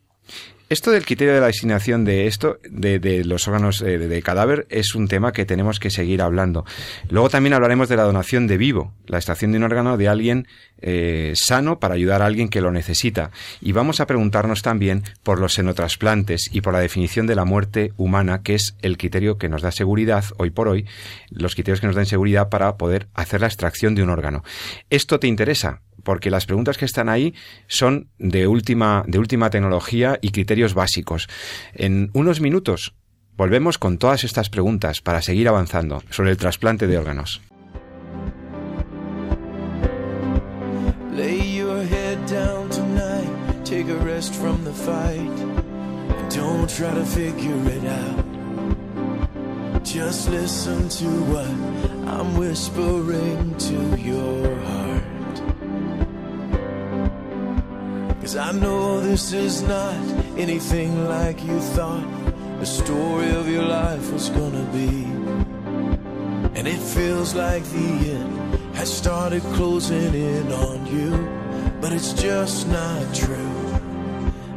[0.71, 4.67] Esto del criterio de la asignación de esto, de, los órganos eh, de, de cadáver,
[4.69, 6.63] es un tema que tenemos que seguir hablando.
[7.09, 10.47] Luego también hablaremos de la donación de vivo, la extracción de un órgano de alguien
[10.81, 13.31] eh, sano para ayudar a alguien que lo necesita.
[13.59, 17.91] Y vamos a preguntarnos también por los senotrasplantes y por la definición de la muerte
[17.97, 20.85] humana, que es el criterio que nos da seguridad hoy por hoy,
[21.29, 24.43] los criterios que nos dan seguridad para poder hacer la extracción de un órgano.
[24.89, 25.81] ¿Esto te interesa?
[26.03, 27.33] Porque las preguntas que están ahí
[27.67, 31.27] son de última, de última tecnología y criterios básicos.
[31.73, 32.95] En unos minutos
[33.37, 37.41] volvemos con todas estas preguntas para seguir avanzando sobre el trasplante de órganos.
[41.15, 43.29] Lay your head down tonight,
[43.65, 45.51] take a rest from the fight,
[46.77, 48.25] try to figure it out.
[49.83, 51.47] Just listen to what
[52.07, 54.80] I'm whispering to your heart.
[58.21, 59.95] Cause I know this is not
[60.37, 62.07] anything like you thought
[62.59, 65.05] the story of your life was gonna be.
[66.53, 71.11] And it feels like the end has started closing in on you,
[71.81, 73.61] but it's just not true.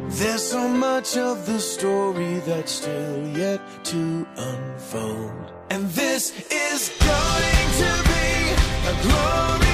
[0.09, 5.51] There's so much of the story that's still yet to unfold.
[5.71, 8.53] And this is going to be
[8.91, 9.64] a glorious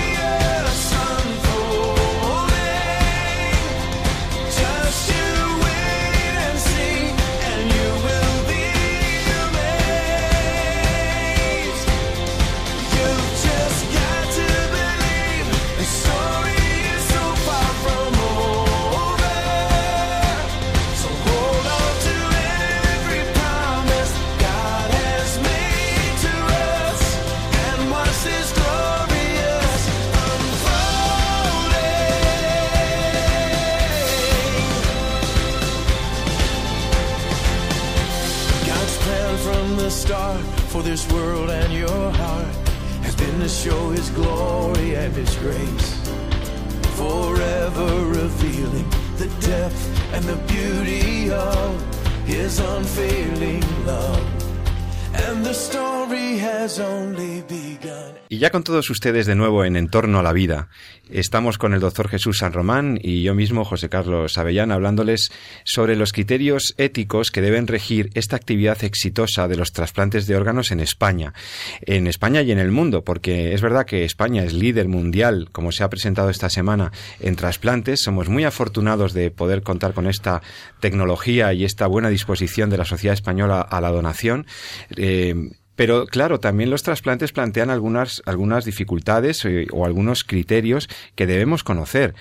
[58.42, 60.68] ya con todos ustedes de nuevo en Entorno a la Vida,
[61.12, 65.32] estamos con el doctor Jesús San Román y yo mismo, José Carlos Avellán, hablándoles
[65.64, 70.72] sobre los criterios éticos que deben regir esta actividad exitosa de los trasplantes de órganos
[70.72, 71.36] en España.
[71.82, 75.72] En España y en el mundo, porque es verdad que España es líder mundial, como
[75.72, 78.02] se ha presentado esta semana, en trasplantes.
[78.02, 80.42] Somos muy afortunados de poder contar con esta
[80.80, 84.48] tecnología y esta buena disposición de la sociedad española a la donación.
[84.96, 85.36] Eh,
[85.82, 91.64] Pero claro, también los trasplantes plantean algunas, algunas dificultades eh, o algunos criterios que debemos
[91.64, 92.14] conocer.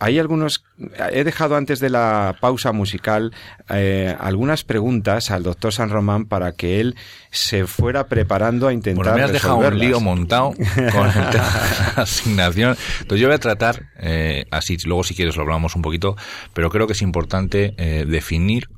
[0.00, 0.64] Hay algunos,
[1.12, 3.32] he dejado antes de la pausa musical
[3.70, 6.96] eh, algunas preguntas al doctor San Román para que él
[7.30, 9.04] se fuera preparando a intentar.
[9.04, 12.76] Bueno, me has dejado un lío montado con la asignación.
[13.00, 16.16] Entonces yo voy a tratar, eh, así, luego si quieres lo hablamos un poquito,
[16.52, 18.70] pero creo que es importante eh, definir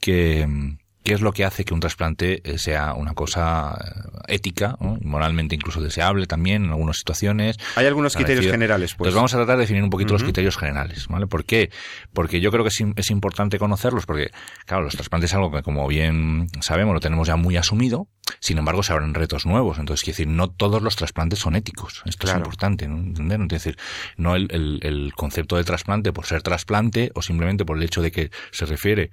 [0.00, 4.76] que qué es lo que hace que un trasplante eh, sea una cosa eh, ética,
[4.80, 7.56] moralmente incluso deseable también en algunas situaciones.
[7.76, 9.08] Hay algunos criterios generales, pues.
[9.08, 11.26] Entonces vamos a tratar de definir un poquito los criterios generales, ¿vale?
[11.26, 11.70] ¿Por qué?
[12.12, 14.30] Porque yo creo que es, es, importante conocerlos, porque,
[14.66, 18.08] claro, los trasplantes es algo que, como bien sabemos, lo tenemos ya muy asumido,
[18.40, 19.78] sin embargo, se abren retos nuevos.
[19.78, 22.02] Entonces, quiero decir, no todos los trasplantes son éticos.
[22.04, 22.96] Esto es importante, ¿no?
[22.96, 23.40] ¿entender?
[23.42, 23.78] Es decir,
[24.16, 28.02] no el, el, el, concepto de trasplante por ser trasplante o simplemente por el hecho
[28.02, 29.10] de que se refiere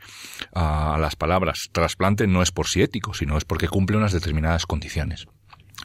[0.54, 4.66] a las palabras trasplante no es por sí ético, sino es porque cumple unas determinadas
[4.66, 5.28] condiciones.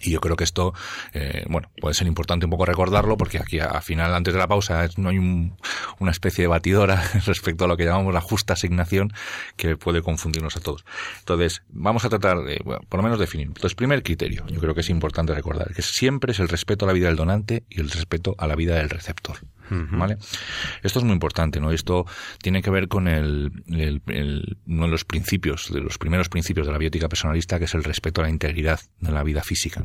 [0.04, 0.74] Y yo creo que esto,
[1.12, 4.46] eh, bueno, puede ser importante un poco recordarlo porque aquí al final, antes de la
[4.46, 9.12] pausa, no hay una especie de batidora respecto a lo que llamamos la justa asignación
[9.56, 10.84] que puede confundirnos a todos.
[11.20, 13.48] Entonces, vamos a tratar de, por lo menos definir.
[13.48, 16.88] Entonces, primer criterio, yo creo que es importante recordar, que siempre es el respeto a
[16.88, 19.38] la vida del donante y el respeto a la vida del receptor.
[19.70, 20.18] ¿Vale?
[20.82, 21.70] Esto es muy importante, ¿no?
[21.70, 22.06] Esto
[22.42, 23.52] tiene que ver con el,
[24.66, 27.84] uno de los principios, de los primeros principios de la biótica personalista, que es el
[27.84, 29.84] respeto a la integridad de la vida física.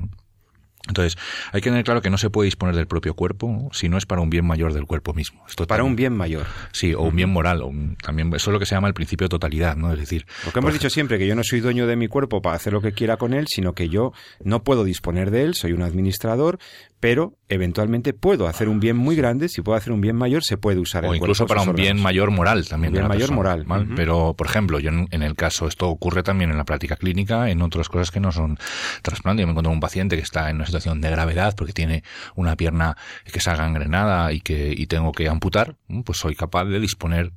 [0.87, 1.17] Entonces,
[1.51, 4.05] hay que tener claro que no se puede disponer del propio cuerpo si no es
[4.05, 5.43] para un bien mayor del cuerpo mismo.
[5.47, 6.47] Esto para un bien mayor.
[6.71, 7.61] Sí, o un bien moral.
[7.61, 9.91] O también, eso es lo que se llama el principio de totalidad, ¿no?
[9.91, 10.25] Es decir...
[10.45, 12.73] Lo que hemos dicho siempre, que yo no soy dueño de mi cuerpo para hacer
[12.73, 14.13] lo que quiera con él, sino que yo
[14.43, 16.59] no puedo disponer de él, soy un administrador,
[16.99, 20.57] pero eventualmente puedo hacer un bien muy grande, si puedo hacer un bien mayor, se
[20.57, 22.91] puede usar o incluso para un bien mayor moral también.
[22.93, 23.65] Un bien mayor moral.
[23.95, 27.61] Pero, por ejemplo, yo en, el caso, esto ocurre también en la práctica clínica, en
[27.61, 28.57] otras cosas que no son
[29.01, 29.43] trasplantes.
[29.43, 32.03] Yo me encuentro un paciente que está en una situación de gravedad porque tiene
[32.35, 32.97] una pierna
[33.31, 37.31] que se ha gangrenada y que y tengo que amputar, pues soy capaz de disponer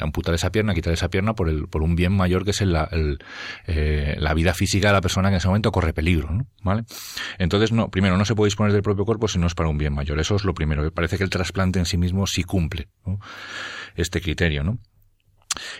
[0.00, 2.74] amputar esa pierna, quitar esa pierna por, el, por un bien mayor que es el,
[2.90, 3.18] el,
[3.66, 6.46] eh, la vida física de la persona que en ese momento corre peligro, ¿no?
[6.62, 6.84] ¿Vale?
[7.38, 9.78] Entonces, no, primero, no se puede disponer del propio cuerpo si no es para un
[9.78, 10.18] bien mayor.
[10.18, 10.82] Eso es lo primero.
[10.82, 12.88] Me parece que el trasplante en sí mismo sí cumple
[13.94, 14.78] este criterio, ¿no?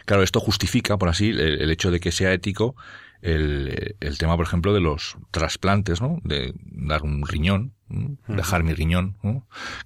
[0.04, 2.76] Claro, esto justifica, por así, el, hecho de que sea ético
[3.20, 6.18] el, el, tema, por ejemplo, de los trasplantes, ¿no?
[6.24, 9.16] De dar un riñón, dejar mi riñón,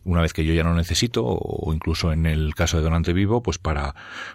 [0.04, 3.42] una vez que yo ya no necesito, o incluso en el caso de donante vivo,
[3.42, 3.94] pues para,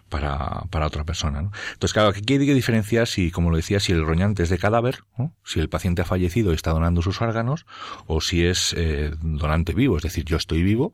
[0.09, 1.41] para, para otra persona.
[1.41, 1.51] ¿no?
[1.73, 4.57] Entonces, claro, aquí hay que diferenciar si, como lo decía, si el roñante es de
[4.57, 4.99] cadáver,
[5.43, 7.65] si el paciente ha fallecido y está donando sus órganos,
[8.05, 10.93] o si es eh, donante vivo, es decir, yo estoy vivo,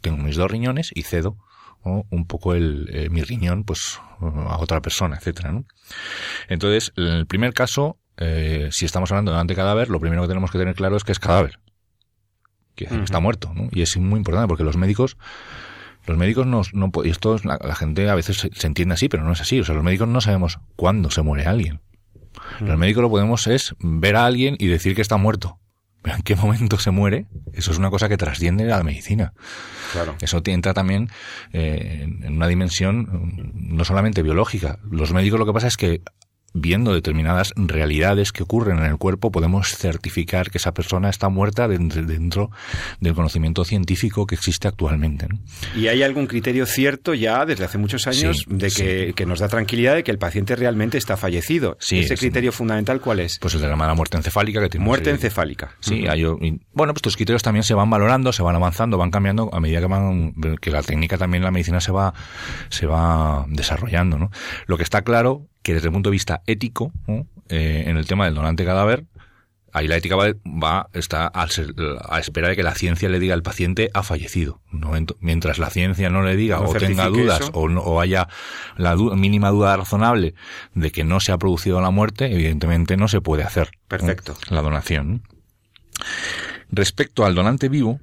[0.00, 1.36] tengo mis dos riñones y cedo
[1.84, 5.66] un poco el, eh, mi riñón pues a otra persona, etcétera, ¿no?
[6.48, 10.28] Entonces, en el primer caso, eh, si estamos hablando de donante cadáver, lo primero que
[10.28, 11.58] tenemos que tener claro es que es cadáver
[12.74, 13.68] que está muerto, ¿no?
[13.72, 15.16] Y es muy importante porque los médicos,
[16.06, 19.22] los médicos no, no y esto la, la, gente a veces se, entiende así, pero
[19.24, 19.60] no es así.
[19.60, 21.80] O sea, los médicos no sabemos cuándo se muere alguien.
[22.60, 25.58] Los médicos lo podemos es ver a alguien y decir que está muerto.
[26.02, 29.32] Pero en qué momento se muere, eso es una cosa que trasciende a la medicina.
[29.92, 30.16] Claro.
[30.20, 31.08] Eso entra también
[31.54, 34.78] eh, en una dimensión no solamente biológica.
[34.90, 36.02] Los médicos lo que pasa es que
[36.54, 41.68] viendo determinadas realidades que ocurren en el cuerpo, podemos certificar que esa persona está muerta
[41.68, 42.50] dentro,
[43.00, 45.26] del conocimiento científico que existe actualmente.
[45.76, 49.94] ¿Y hay algún criterio cierto ya desde hace muchos años de que, nos da tranquilidad
[49.94, 51.76] de que el paciente realmente está fallecido?
[51.80, 53.38] Sí, ¿Ese criterio fundamental cuál es?
[53.40, 54.86] Pues el de la mala muerte encefálica que tiene.
[54.86, 55.74] Muerte encefálica.
[55.80, 59.50] Sí, hay, bueno, pues estos criterios también se van valorando, se van avanzando, van cambiando
[59.52, 62.14] a medida que van, que la técnica también la medicina se va,
[62.68, 64.30] se va desarrollando, ¿no?
[64.66, 66.92] Lo que está claro que desde el punto de vista ético,
[67.48, 69.06] eh, en el tema del donante cadáver,
[69.72, 73.34] ahí la ética va, va está a, a, espera de que la ciencia le diga
[73.34, 74.60] al paciente ha fallecido.
[74.70, 74.92] ¿no?
[75.20, 78.28] Mientras la ciencia no le diga o tenga dudas o, o, haya
[78.76, 80.34] la mínima duda razonable
[80.74, 84.36] de que no se ha producido la muerte, evidentemente no se puede hacer Perfecto.
[84.50, 85.22] la donación.
[86.70, 88.00] Respecto al donante vivo,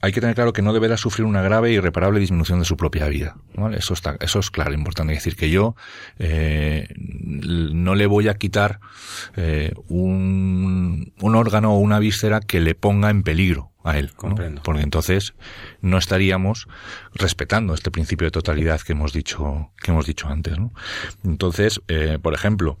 [0.00, 2.76] hay que tener claro que no deberá sufrir una grave e irreparable disminución de su
[2.76, 3.36] propia vida.
[3.72, 5.74] Eso está, eso es claro, importante decir que yo
[6.18, 8.80] eh, no le voy a quitar
[9.36, 14.62] eh, un, un, órgano o una víscera que le ponga en peligro a él, Comprendo.
[14.62, 15.34] porque entonces
[15.80, 16.68] no estaríamos
[17.14, 20.58] respetando este principio de totalidad que hemos dicho que hemos dicho antes.
[20.58, 20.72] ¿no?
[21.24, 22.78] Entonces, eh, por ejemplo,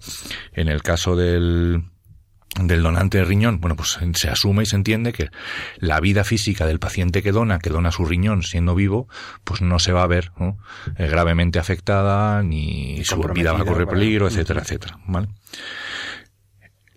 [0.52, 1.84] en el caso del
[2.60, 5.28] del donante de riñón, bueno, pues se asume y se entiende que
[5.78, 9.08] la vida física del paciente que dona, que dona su riñón siendo vivo,
[9.44, 10.58] pues no se va a ver ¿no?
[10.96, 14.98] eh, gravemente afectada, ni su vida va a correr peligro, etcétera, etcétera.
[15.06, 15.28] ¿vale?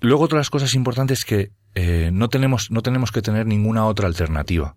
[0.01, 4.75] luego otras cosas importantes que eh, no tenemos no tenemos que tener ninguna otra alternativa.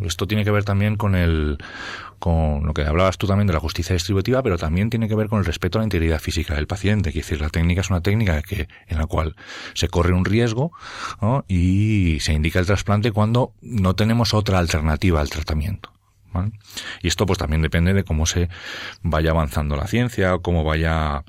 [0.00, 1.58] Esto tiene que ver también con el
[2.18, 5.28] con lo que hablabas tú también de la justicia distributiva, pero también tiene que ver
[5.28, 7.10] con el respeto a la integridad física del paciente.
[7.10, 9.34] Es decir, la técnica es una técnica que, en la cual
[9.74, 10.72] se corre un riesgo
[11.48, 15.92] y se indica el trasplante cuando no tenemos otra alternativa al tratamiento.
[17.02, 18.48] Y esto pues también depende de cómo se
[19.02, 21.24] vaya avanzando la ciencia, cómo vaya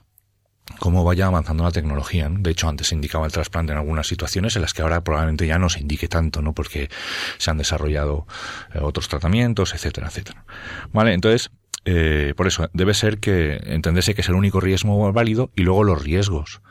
[0.80, 2.30] cómo vaya avanzando la tecnología.
[2.30, 5.48] De hecho, antes se indicaba el trasplante en algunas situaciones en las que ahora probablemente
[5.48, 6.54] ya no se indique tanto, ¿no?
[6.54, 6.90] Porque
[7.38, 8.28] se han desarrollado
[8.74, 10.46] eh, otros tratamientos, etcétera, etcétera.
[10.92, 11.52] Vale, entonces,
[11.86, 15.84] eh, por eso, debe ser que entenderse que es el único riesgo válido y luego
[15.84, 16.62] los riesgos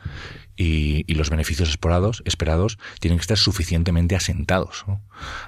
[0.55, 4.85] y, los beneficios esperados, esperados tienen que estar suficientemente asentados.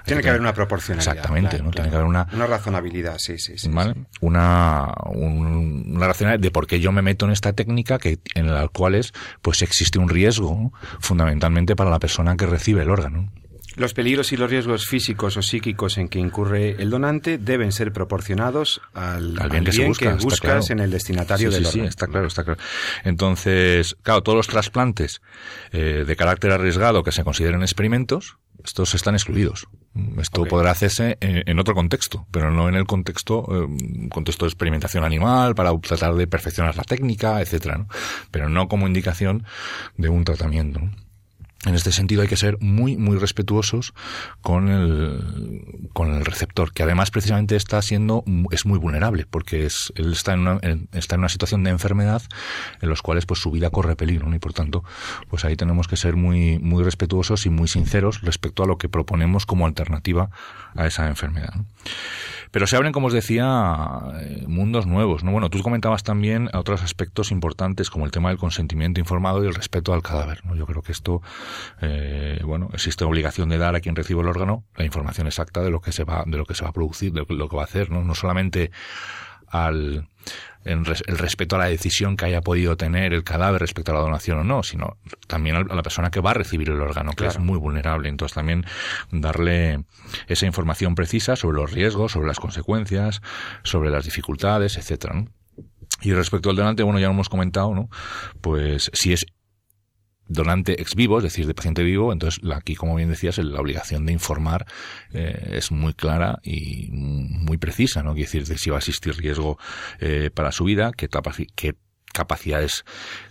[0.04, 1.14] Tiene que, haber una proporcionalidad.
[1.14, 1.70] Exactamente, ¿no?
[1.70, 2.28] Tiene que haber una...
[2.32, 3.68] Una razonabilidad, sí, sí, sí.
[4.20, 8.68] Una, una razonabilidad de por qué yo me meto en esta técnica que, en la
[8.68, 8.96] cual
[9.42, 13.30] pues existe un riesgo fundamentalmente para la persona que recibe el órgano.
[13.76, 17.92] Los peligros y los riesgos físicos o psíquicos en que incurre el donante deben ser
[17.92, 21.84] proporcionados al, bien, que, buscas en el destinatario del órgano.
[21.84, 22.58] Sí, está claro, está claro.
[23.04, 25.20] Entonces, claro, todos los trasplantes
[25.72, 29.68] eh, de carácter arriesgado que se consideren experimentos, estos están excluidos.
[30.18, 35.04] Esto podrá hacerse en, otro contexto, pero no en el contexto, eh, contexto de experimentación
[35.04, 37.88] animal para tratar de perfeccionar la técnica, etcétera, ¿no?
[38.30, 39.44] pero no como indicación
[39.96, 40.80] de un tratamiento.
[41.66, 43.92] En este sentido hay que ser muy, muy respetuosos
[44.40, 49.92] con el, con el receptor, que además precisamente está siendo, es muy vulnerable, porque es,
[49.96, 50.60] él está en una,
[50.92, 52.22] está en una situación de enfermedad
[52.80, 54.84] en los cuales pues su vida corre peligro, y por tanto,
[55.28, 58.88] pues ahí tenemos que ser muy, muy respetuosos y muy sinceros respecto a lo que
[58.88, 60.30] proponemos como alternativa
[60.76, 61.54] a esa enfermedad.
[62.50, 65.24] Pero se abren, como os decía, eh, mundos nuevos.
[65.24, 65.32] ¿no?
[65.32, 69.54] Bueno, tú comentabas también otros aspectos importantes como el tema del consentimiento informado y el
[69.54, 70.44] respeto al cadáver.
[70.46, 70.54] ¿no?
[70.54, 71.20] Yo creo que esto,
[71.82, 75.70] eh, bueno, existe obligación de dar a quien recibe el órgano la información exacta de
[75.70, 77.62] lo que se va, de lo que se va a producir, de lo que va
[77.62, 78.02] a hacer, ¿no?
[78.02, 78.70] No solamente
[79.48, 80.08] al
[80.66, 80.84] el
[81.18, 84.44] respeto a la decisión que haya podido tener el cadáver respecto a la donación o
[84.44, 84.98] no, sino
[85.28, 88.08] también a la persona que va a recibir el órgano, que es muy vulnerable.
[88.08, 88.66] Entonces también
[89.12, 89.84] darle
[90.26, 93.22] esa información precisa sobre los riesgos, sobre las consecuencias,
[93.62, 95.24] sobre las dificultades, etcétera.
[96.02, 97.88] Y respecto al donante, bueno, ya lo hemos comentado, ¿no?
[98.40, 99.26] Pues si es
[100.28, 104.06] donante ex vivo, es decir, de paciente vivo, entonces aquí, como bien decías, la obligación
[104.06, 104.66] de informar
[105.12, 108.12] eh, es muy clara y muy precisa, ¿no?
[108.12, 109.58] Quiere decir, de si va a existir riesgo
[110.00, 111.08] eh, para su vida, qué,
[111.54, 111.76] qué
[112.12, 112.84] capacidades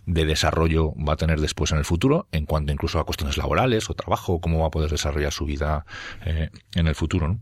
[0.05, 3.89] de desarrollo va a tener después en el futuro, en cuanto incluso a cuestiones laborales
[3.89, 5.85] o trabajo, cómo va a poder desarrollar su vida
[6.25, 7.39] eh, en el futuro, ¿no?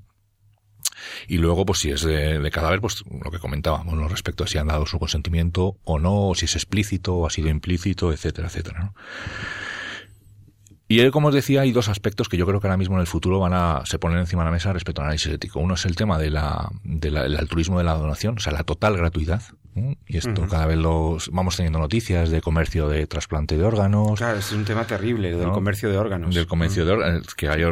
[1.28, 4.68] Y luego, pues si es de, cadáver, pues lo que comentábamos, respecto a si han
[4.68, 8.94] dado su consentimiento o no, si es explícito o ha sido implícito, etcétera, etcétera.
[10.88, 13.08] Y como os decía, hay dos aspectos que yo creo que ahora mismo en el
[13.08, 15.60] futuro van a se ponen encima de la mesa respecto al análisis ético.
[15.60, 18.96] Uno es el tema de la, del altruismo de la donación, o sea, la total
[18.98, 19.42] gratuidad.
[19.76, 24.20] Y esto cada vez los vamos teniendo noticias de comercio de trasplante de órganos.
[24.20, 26.36] Claro, es un tema terrible, del comercio de órganos.
[26.36, 27.64] Del comercio de órganos, que hay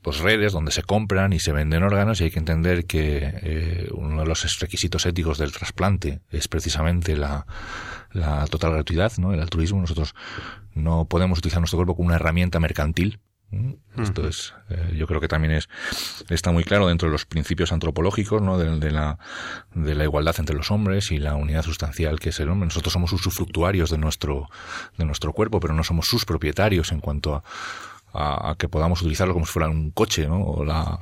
[0.00, 3.88] pues redes donde se compran y se venden órganos y hay que entender que eh,
[3.92, 7.46] uno de los requisitos éticos del trasplante es precisamente la,
[8.12, 9.32] la total gratuidad, ¿no?
[9.32, 9.80] El altruismo.
[9.80, 10.14] Nosotros
[10.74, 13.20] no podemos utilizar nuestro cuerpo como una herramienta mercantil.
[13.98, 15.68] Esto es, eh, yo creo que también es,
[16.30, 18.56] está muy claro dentro de los principios antropológicos, ¿no?
[18.56, 19.18] De, la,
[19.74, 22.66] de la igualdad entre los hombres y la unidad sustancial que es el hombre.
[22.66, 24.48] Nosotros somos usufructuarios de nuestro,
[24.96, 27.42] de nuestro cuerpo, pero no somos sus propietarios en cuanto a,
[28.50, 30.42] a, que podamos utilizarlo como si fuera un coche, ¿no?
[30.42, 31.00] O la,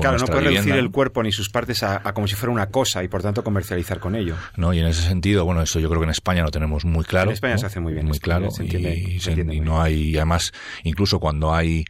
[0.00, 3.02] claro, no puede reducir el cuerpo ni sus partes a, como si fuera una cosa
[3.02, 4.36] y por tanto comercializar con ello.
[4.56, 7.04] No, y en ese sentido, bueno, eso yo creo que en España lo tenemos muy
[7.04, 7.30] claro.
[7.30, 8.06] En España se hace muy bien.
[8.06, 8.48] Muy claro.
[8.60, 11.84] y, no hay, además, incluso cuando hay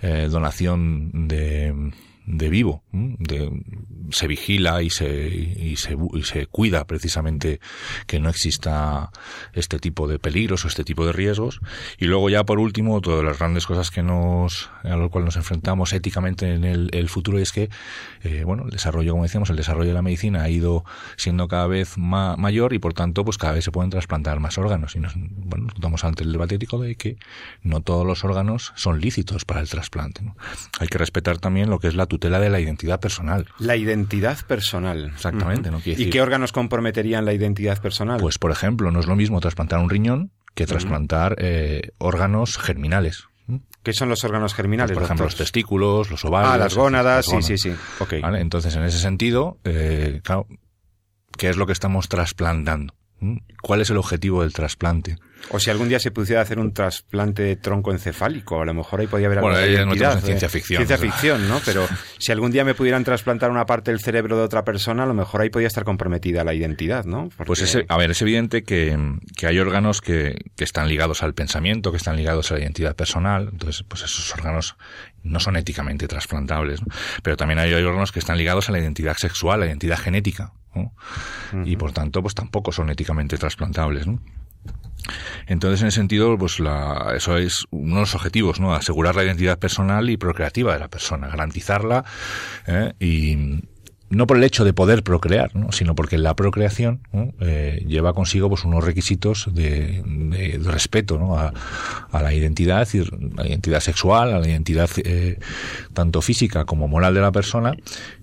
[0.00, 1.92] eh, donación de
[2.28, 2.82] de vivo,
[4.10, 7.58] se vigila y se, y se, y se cuida precisamente
[8.06, 9.10] que no exista
[9.54, 11.60] este tipo de peligros o este tipo de riesgos.
[11.98, 15.36] Y luego ya por último, todas las grandes cosas que nos, a lo cual nos
[15.36, 17.70] enfrentamos éticamente en el, futuro es que,
[18.22, 20.84] eh, bueno, el desarrollo, como decíamos, el desarrollo de la medicina ha ido
[21.16, 24.96] siendo cada vez mayor y por tanto, pues cada vez se pueden trasplantar más órganos.
[24.96, 25.68] Y nos, bueno,
[26.02, 27.16] ante el debate ético de que
[27.62, 30.20] no todos los órganos son lícitos para el trasplante.
[30.78, 33.46] Hay que respetar también lo que es la tutela de la identidad personal.
[33.58, 35.12] La identidad personal.
[35.14, 35.70] Exactamente.
[35.70, 35.80] ¿no?
[35.84, 38.20] ¿Y qué órganos comprometerían la identidad personal?
[38.20, 43.24] Pues, por ejemplo, no es lo mismo trasplantar un riñón que trasplantar eh, órganos germinales.
[43.82, 44.94] ¿Qué son los órganos germinales?
[44.94, 46.52] por ejemplo, los testículos, los ovarios.
[46.52, 47.72] Ah, las gónadas, sí, sí, sí.
[48.10, 50.46] Entonces, en ese sentido, eh, claro,
[51.36, 52.94] ¿qué es lo que estamos trasplantando?
[53.62, 55.16] ¿Cuál es el objetivo del trasplante?
[55.50, 59.00] O si algún día se pudiera hacer un trasplante de tronco encefálico, a lo mejor
[59.00, 60.50] ahí podría haber bueno, alguna no identidad, en ciencia ¿eh?
[60.50, 60.86] ficción.
[60.86, 61.60] Ciencia ficción, ¿no?
[61.64, 61.86] Pero
[62.18, 65.14] si algún día me pudieran trasplantar una parte del cerebro de otra persona, a lo
[65.14, 67.30] mejor ahí podría estar comprometida la identidad, ¿no?
[67.36, 67.46] Porque...
[67.46, 68.96] Pues es, a ver, es evidente que,
[69.36, 72.94] que hay órganos que, que, están ligados al pensamiento, que están ligados a la identidad
[72.94, 74.76] personal, entonces pues esos órganos
[75.22, 76.88] no son éticamente trasplantables, ¿no?
[77.22, 80.52] pero también hay órganos que están ligados a la identidad sexual, a la identidad genética,
[80.74, 80.82] ¿no?
[80.82, 80.92] uh
[81.52, 81.66] -huh.
[81.66, 84.20] y por tanto pues tampoco son éticamente trasplantables, ¿no?
[85.46, 86.60] Entonces, en ese sentido, pues
[87.14, 88.74] eso es uno de los objetivos, ¿no?
[88.74, 92.04] Asegurar la identidad personal y procreativa de la persona, garantizarla
[92.66, 92.92] ¿eh?
[93.00, 93.62] y,
[94.10, 95.72] no por el hecho de poder procrear, ¿no?
[95.72, 97.00] sino porque la procreación
[97.40, 101.38] eh, lleva consigo pues unos requisitos de, de, respeto ¿no?
[101.38, 101.52] a,
[102.10, 105.38] a, la identidad, a la identidad sexual, a la identidad eh,
[105.92, 107.74] tanto física como moral de la persona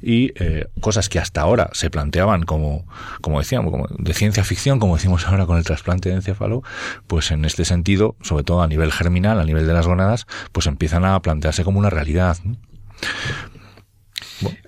[0.02, 2.88] y eh, cosas que hasta ahora se planteaban como,
[3.22, 6.64] como decíamos, como de ciencia ficción, como decimos ahora con el trasplante de encéfalo,
[7.08, 10.66] pues en este sentido, sobre todo a nivel germinal, a nivel de las gónadas, pues
[10.66, 12.38] empiezan a plantearse como una realidad.
[12.44, 12.56] ¿no?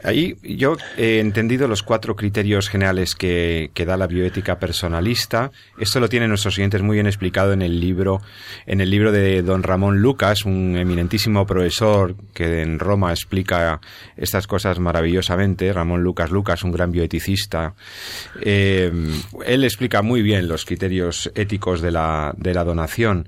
[0.03, 5.51] Ahí yo he entendido los cuatro criterios generales que, que, da la bioética personalista.
[5.80, 8.21] Esto lo tienen nuestros oyentes muy bien explicado en el libro,
[8.65, 13.82] en el libro de don Ramón Lucas, un eminentísimo profesor que en Roma explica
[14.15, 15.71] estas cosas maravillosamente.
[15.73, 17.73] Ramón Lucas Lucas, un gran bioeticista.
[18.41, 18.91] Eh,
[19.45, 23.28] él explica muy bien los criterios éticos de la, de la donación.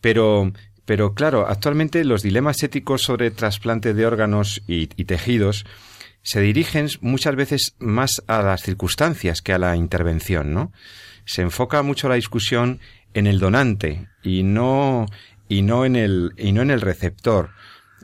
[0.00, 0.52] Pero
[0.84, 5.64] pero claro, actualmente los dilemas éticos sobre trasplante de órganos y, tejidos
[6.22, 10.72] se dirigen muchas veces más a las circunstancias que a la intervención, ¿no?
[11.24, 12.80] Se enfoca mucho la discusión
[13.14, 15.06] en el donante y no
[15.48, 17.50] y no en el y no en el receptor.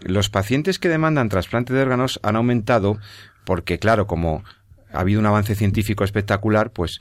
[0.03, 2.99] Los pacientes que demandan trasplante de órganos han aumentado
[3.45, 4.45] porque claro, como
[4.93, 6.99] ha habido un avance científico espectacular, pues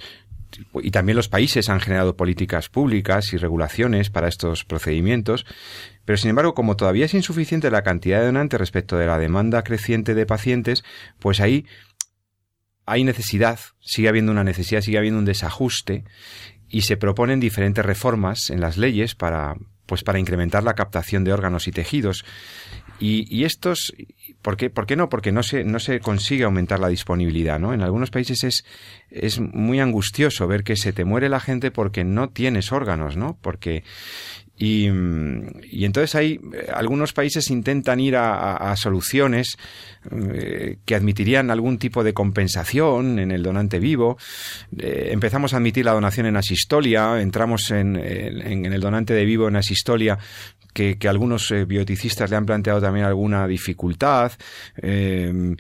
[0.82, 5.46] y también los países han generado políticas públicas y regulaciones para estos procedimientos,
[6.06, 9.64] pero sin embargo, como todavía es insuficiente la cantidad de donantes respecto de la demanda
[9.64, 10.84] creciente de pacientes,
[11.20, 11.66] pues ahí
[12.86, 16.06] hay necesidad, sigue habiendo una necesidad, sigue habiendo un desajuste
[16.70, 19.56] y se proponen diferentes reformas en las leyes para
[19.88, 22.26] pues para incrementar la captación de órganos y tejidos.
[23.00, 23.94] Y, y estos,
[24.42, 25.10] ¿por qué, ¿por qué no?
[25.10, 27.74] Porque no se, no se consigue aumentar la disponibilidad, ¿no?
[27.74, 28.66] En algunos países es,
[29.10, 33.38] es muy angustioso ver que se te muere la gente porque no tienes órganos, ¿no?
[33.42, 33.84] Porque,
[34.58, 34.88] y,
[35.70, 36.40] y, entonces hay
[36.74, 39.58] algunos países intentan ir a, a, a soluciones
[40.12, 44.18] eh, que admitirían algún tipo de compensación en el donante vivo.
[44.78, 49.26] Eh, empezamos a admitir la donación en asistolia, entramos en, en, en el donante de
[49.26, 50.18] vivo en asistolia
[50.98, 54.32] que, algunos eh, bioticistas le han planteado también alguna dificultad.
[54.82, 55.56] Eh,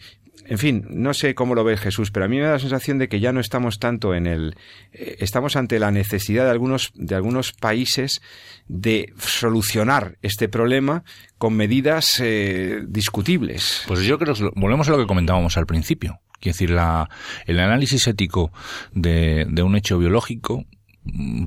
[0.49, 2.97] en fin, no sé cómo lo ve Jesús, pero a mí me da la sensación
[2.97, 4.55] de que ya no estamos tanto en el,
[4.93, 8.21] eh, estamos ante la necesidad de algunos, de algunos países
[8.67, 11.03] de solucionar este problema
[11.37, 13.83] con medidas eh, discutibles.
[13.87, 16.19] Pues yo creo que volvemos a lo que comentábamos al principio.
[16.39, 17.09] Quiero decir, la,
[17.45, 18.51] el análisis ético
[18.93, 20.65] de, de un hecho biológico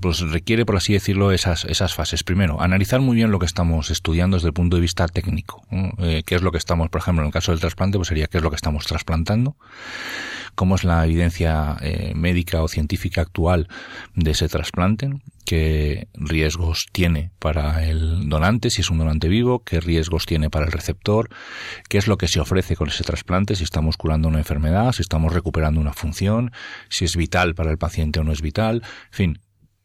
[0.00, 2.24] pues requiere, por así decirlo, esas, esas fases.
[2.24, 5.62] Primero, analizar muy bien lo que estamos estudiando desde el punto de vista técnico.
[5.98, 8.26] Eh, ¿Qué es lo que estamos, por ejemplo, en el caso del trasplante, pues sería
[8.26, 9.56] qué es lo que estamos trasplantando?
[10.54, 13.68] ¿Cómo es la evidencia eh, médica o científica actual
[14.14, 15.10] de ese trasplante?
[15.44, 19.64] ¿Qué riesgos tiene para el donante, si es un donante vivo?
[19.64, 21.28] ¿Qué riesgos tiene para el receptor?
[21.88, 23.56] ¿Qué es lo que se ofrece con ese trasplante?
[23.56, 26.52] Si estamos curando una enfermedad, si estamos recuperando una función,
[26.88, 28.82] si es vital para el paciente o no es vital.
[28.84, 29.38] En fin,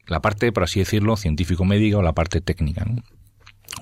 [0.08, 2.86] la parte, por así decirlo, científico-médica o la parte técnica.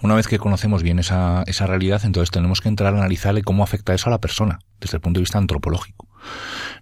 [0.02, 3.64] Una vez que conocemos bien esa, esa realidad, entonces tenemos que entrar a analizarle cómo
[3.64, 6.08] afecta eso a la persona, desde el punto de vista antropológico.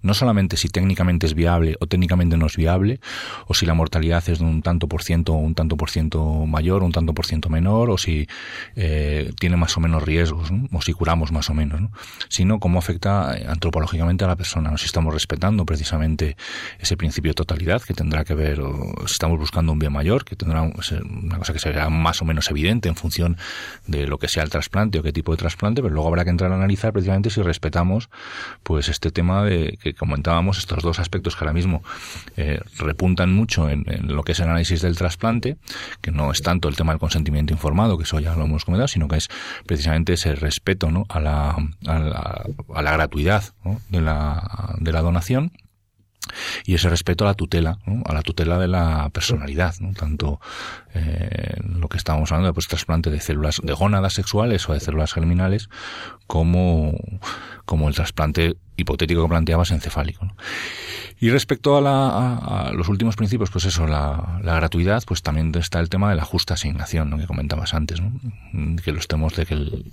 [0.01, 2.99] No solamente si técnicamente es viable o técnicamente no es viable,
[3.47, 6.45] o si la mortalidad es de un tanto por ciento o un tanto por ciento
[6.45, 8.27] mayor un tanto por ciento menor, o si
[8.75, 11.91] eh, tiene más o menos riesgos, o si curamos más o menos, ¿no?
[12.29, 14.77] sino cómo afecta antropológicamente a la persona, ¿no?
[14.77, 16.37] si estamos respetando precisamente
[16.79, 20.25] ese principio de totalidad que tendrá que ver, o si estamos buscando un bien mayor,
[20.25, 23.37] que tendrá una cosa que será más o menos evidente en función
[23.87, 26.29] de lo que sea el trasplante o qué tipo de trasplante, pero luego habrá que
[26.29, 28.09] entrar a analizar precisamente si respetamos
[28.63, 31.83] pues este tema de que comentábamos, estos dos aspectos que ahora mismo
[32.37, 35.57] eh, repuntan mucho en, lo que es el análisis del trasplante,
[36.01, 38.87] que no es tanto el tema del consentimiento informado, que eso ya lo hemos comentado,
[38.87, 39.29] sino que es
[39.65, 41.05] precisamente ese respeto ¿no?
[41.09, 41.49] a, la,
[41.87, 43.43] a, la, a la gratuidad
[43.89, 45.51] de, la, de la donación
[46.65, 49.93] y ese respeto a la tutela, a la tutela de la personalidad, ¿no?
[49.93, 50.39] tanto
[50.93, 54.79] eh, lo que estábamos hablando de pues, trasplante de células de gónadas sexuales o de
[54.79, 55.69] células germinales,
[56.27, 56.93] como,
[57.65, 60.25] como el trasplante hipotético que planteabas encefálico.
[60.25, 60.35] ¿no?
[61.19, 65.79] Y respecto a, la, los últimos principios, pues eso, la, la, gratuidad, pues también está
[65.79, 67.17] el tema de la justa asignación, ¿no?
[67.17, 68.11] que comentabas antes, ¿no?
[68.83, 69.85] que los temas de que el,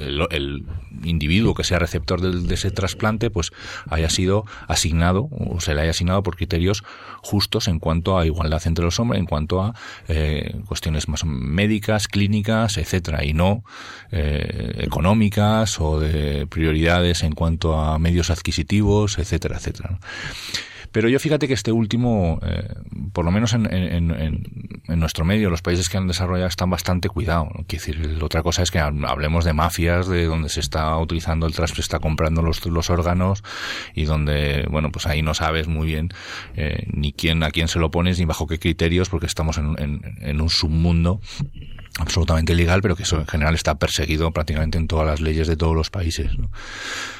[0.00, 0.64] el,
[1.04, 3.52] individuo que sea receptor de, de, ese trasplante, pues
[3.88, 6.82] haya sido asignado o se le haya asignado por criterios
[7.22, 9.74] justos en cuanto a igualdad entre los hombres, en cuanto a
[10.08, 13.64] eh, cuestiones más médicas, clínicas, etcétera, y no
[14.10, 19.98] eh, económicas o de prioridades en cuanto a medios adquisitivos, etcétera, etcétera.
[20.92, 22.74] Pero yo fíjate que este último, eh,
[23.12, 23.68] por lo menos en,
[24.88, 27.48] nuestro medio, los países que han desarrollado están bastante cuidados.
[27.54, 27.64] ¿no?
[27.68, 31.70] Decir, otra cosa es que hablemos de mafias, de donde se está utilizando el tras,
[31.70, 33.44] se está comprando los, los órganos
[33.94, 36.10] y donde, bueno, pues ahí no sabes muy bien
[36.56, 40.40] eh, ni quién, a quién se lo pones ni bajo qué criterios, porque estamos en,
[40.40, 41.20] un submundo
[41.98, 45.56] absolutamente ilegal, pero que eso en general está perseguido prácticamente en todas las leyes de
[45.56, 46.38] todos los países.
[46.38, 46.50] ¿no?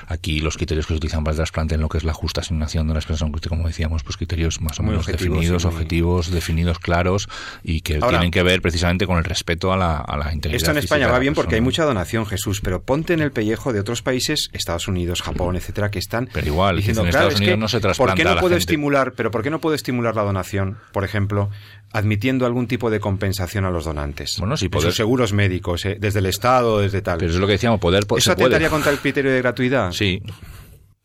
[0.09, 2.41] Aquí los criterios que se utilizan para el trasplante en lo que es la justa
[2.41, 6.79] asignación de una expresión, como decíamos, pues criterios más o menos definidos, sí, objetivos, definidos,
[6.79, 7.29] claros
[7.63, 10.57] y que Ahora, tienen que ver precisamente con el respeto a la, a la integridad.
[10.57, 13.73] Esto en España va bien porque hay mucha donación, Jesús, pero ponte en el pellejo
[13.73, 17.41] de otros países, Estados Unidos, Japón, etcétera, que están pero igual, diciendo, en claro, Estados
[17.41, 18.63] Unidos es que, no se trasplanta ¿por qué no a la puedo gente?
[18.63, 21.51] estimular, pero por qué no puedo estimular la donación, por ejemplo,
[21.93, 24.37] admitiendo algún tipo de compensación a los donantes?
[24.39, 27.19] Bueno, En poder, sus seguros médicos, eh, desde el Estado, desde tal.
[27.19, 28.47] pero es lo que decíamos, poder, ¿Eso se puede.
[28.47, 29.93] atentaría contra el criterio de gratuidad?
[29.93, 30.23] Sí.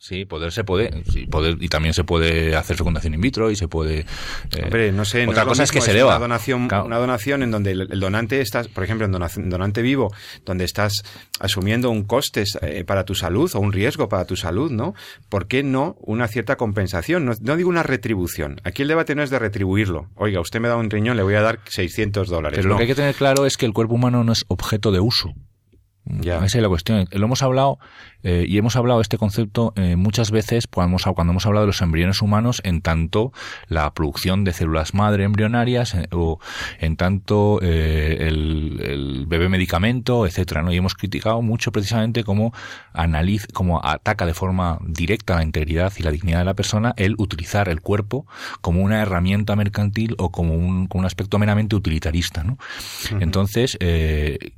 [0.05, 3.55] Sí, poder se puede, sí, poder y también se puede hacer fecundación in vitro y
[3.55, 3.99] se puede.
[3.99, 4.05] Eh,
[4.65, 5.23] Hombre, no sé.
[5.23, 6.09] No otra es lo cosa es que se deba.
[6.17, 6.83] Una donación, Claro.
[6.87, 10.65] una donación en donde el, el donante estás, por ejemplo, en donación- donante vivo, donde
[10.65, 11.03] estás
[11.39, 14.93] asumiendo un coste eh, para tu salud o un riesgo para tu salud, ¿no?
[15.29, 17.23] ¿Por qué no una cierta compensación?
[17.23, 18.59] No, no digo una retribución.
[18.65, 20.09] Aquí el debate no es de retribuirlo.
[20.15, 22.57] Oiga, usted me da un riñón, le voy a dar 600 dólares.
[22.57, 22.73] Pero no.
[22.73, 24.99] lo que hay que tener claro es que el cuerpo humano no es objeto de
[24.99, 25.33] uso.
[26.05, 26.43] Ya.
[26.43, 27.07] Esa es la cuestión.
[27.11, 27.79] Lo hemos hablado
[28.23, 31.65] eh, y hemos hablado de este concepto eh, muchas veces cuando hemos, cuando hemos hablado
[31.65, 33.33] de los embriones humanos en tanto
[33.67, 36.39] la producción de células madre embrionarias eh, o
[36.79, 40.71] en tanto eh, el, el bebé medicamento, etcétera, ¿no?
[40.71, 42.53] Y hemos criticado mucho precisamente cómo
[42.93, 47.15] analiza, cómo ataca de forma directa la integridad y la dignidad de la persona el
[47.17, 48.25] utilizar el cuerpo
[48.61, 52.57] como una herramienta mercantil o como un, como un aspecto meramente utilitarista, ¿no?
[53.19, 53.77] Entonces,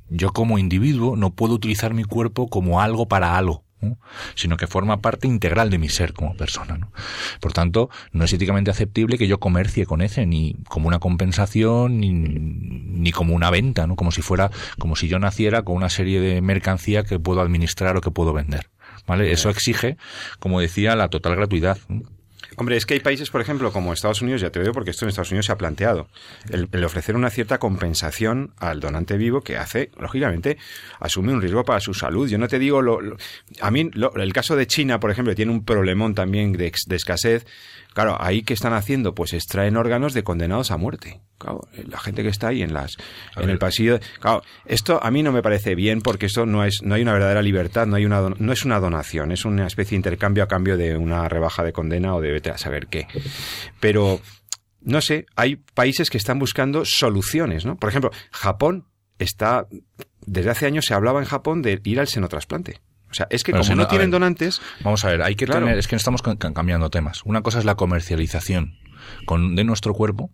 [0.08, 3.55] yo como individuo no puedo utilizar mi cuerpo como algo para algo.
[3.80, 3.98] ¿No?
[4.34, 6.78] sino que forma parte integral de mi ser como persona.
[6.78, 6.92] ¿no?
[7.40, 12.00] Por tanto, no es éticamente aceptable que yo comercie con ese, ni como una compensación,
[12.00, 13.96] ni, ni como una venta, ¿no?
[13.96, 17.96] como si fuera, como si yo naciera con una serie de mercancía que puedo administrar
[17.96, 18.68] o que puedo vender.
[19.06, 19.30] ¿Vale?
[19.30, 19.96] Eso exige,
[20.40, 21.78] como decía, la total gratuidad.
[22.56, 25.04] Hombre, es que hay países, por ejemplo, como Estados Unidos, ya te digo porque esto
[25.04, 26.08] en Estados Unidos se ha planteado,
[26.50, 30.56] el, el ofrecer una cierta compensación al donante vivo que hace, lógicamente,
[30.98, 32.28] asume un riesgo para su salud.
[32.28, 32.98] Yo no te digo, lo,
[33.60, 37.46] a mí, lo- el caso de China, por ejemplo, tiene un problemón también de escasez.
[37.96, 41.22] Claro, ahí que están haciendo, pues extraen órganos de condenados a muerte.
[41.38, 42.98] Claro, la gente que está ahí en las,
[43.34, 43.50] A en ver.
[43.54, 43.98] el pasillo.
[44.20, 47.14] Claro, esto a mí no me parece bien porque esto no es, no hay una
[47.14, 50.46] verdadera libertad, no hay una, no es una donación, es una especie de intercambio a
[50.46, 53.08] cambio de una rebaja de condena o de vete a saber qué.
[53.80, 54.20] Pero,
[54.82, 57.76] no sé, hay países que están buscando soluciones, ¿no?
[57.76, 58.84] Por ejemplo, Japón
[59.18, 59.68] está,
[60.26, 62.78] desde hace años se hablaba en Japón de ir al senotrasplante.
[63.10, 64.20] O sea, es que Pero como si no, tienen ver.
[64.20, 65.60] donantes, Vamos a ver, hay que Claro.
[65.66, 67.22] tener, es que estamos ca- ca- cambiando temas.
[67.24, 68.78] Una cosa es la comercialización
[69.26, 70.30] con, de nuestro cuerpo,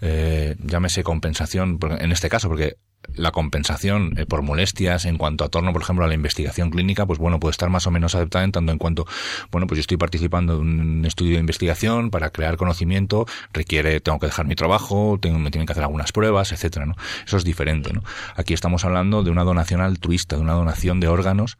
[0.00, 2.76] eh, llámese compensación, en este caso, porque
[3.14, 7.06] la compensación eh, por molestias en cuanto a torno, por ejemplo, a la investigación clínica,
[7.06, 9.06] pues bueno, puede estar más o menos aceptada en tanto en cuanto,
[9.50, 14.18] bueno, pues yo estoy participando de un estudio de investigación para crear conocimiento, requiere, tengo
[14.18, 16.94] que dejar mi trabajo, tengo, me tienen que hacer algunas pruebas, etcétera, ¿no?
[17.26, 18.02] Eso es diferente, ¿no?
[18.36, 21.58] Aquí estamos hablando de una donación altruista, de una donación de órganos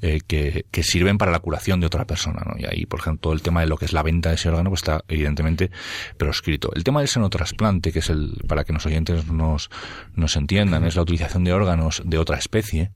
[0.00, 2.58] eh, que, que sirven para la curación de otra persona, ¿no?
[2.58, 4.48] Y ahí, por ejemplo, todo el tema de lo que es la venta de ese
[4.48, 5.70] órgano, pues está evidentemente
[6.16, 6.72] proscrito.
[6.74, 9.70] El tema del senotrasplante, que es el, para que los oyentes nos,
[10.14, 12.92] nos entiendan, es la utilización de órganos de otra especie,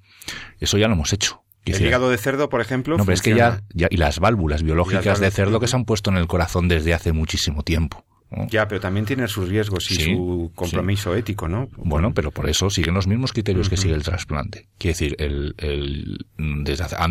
[0.61, 1.43] eso ya lo hemos hecho.
[1.65, 4.63] el hígado de cerdo, por ejemplo, no, pero es que ya, ya, y las válvulas
[4.63, 8.05] biológicas válvulas, de cerdo que se han puesto en el corazón desde hace muchísimo tiempo.
[8.51, 11.69] Ya, pero también tiene sus riesgos y su compromiso ético, ¿no?
[11.77, 14.67] Bueno, pero por eso siguen los mismos criterios que sigue el trasplante.
[14.79, 16.27] Quiere decir, el, el,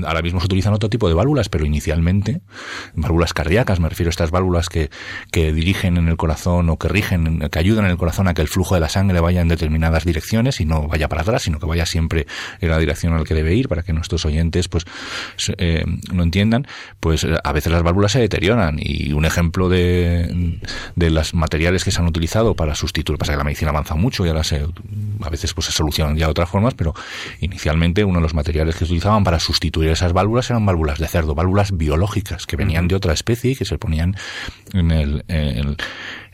[0.04, 2.42] ahora mismo se utilizan otro tipo de válvulas, pero inicialmente,
[2.96, 4.90] válvulas cardíacas, me refiero a estas válvulas que,
[5.32, 8.42] que dirigen en el corazón o que rigen, que ayudan en el corazón a que
[8.42, 11.60] el flujo de la sangre vaya en determinadas direcciones y no vaya para atrás, sino
[11.60, 12.28] que vaya siempre
[12.60, 14.86] en la dirección al que debe ir, para que nuestros oyentes pues
[15.58, 16.68] eh, lo entiendan,
[17.00, 20.60] pues a veces las válvulas se deterioran y un ejemplo de,
[20.96, 24.26] de los materiales que se han utilizado para sustituir, pasa que la medicina avanza mucho
[24.26, 24.66] y ahora se,
[25.22, 26.94] a veces pues se solucionan ya de otras formas, pero
[27.40, 31.08] inicialmente uno de los materiales que se utilizaban para sustituir esas válvulas eran válvulas de
[31.08, 34.16] cerdo, válvulas biológicas que venían de otra especie y que se ponían
[34.74, 35.78] en, el, en,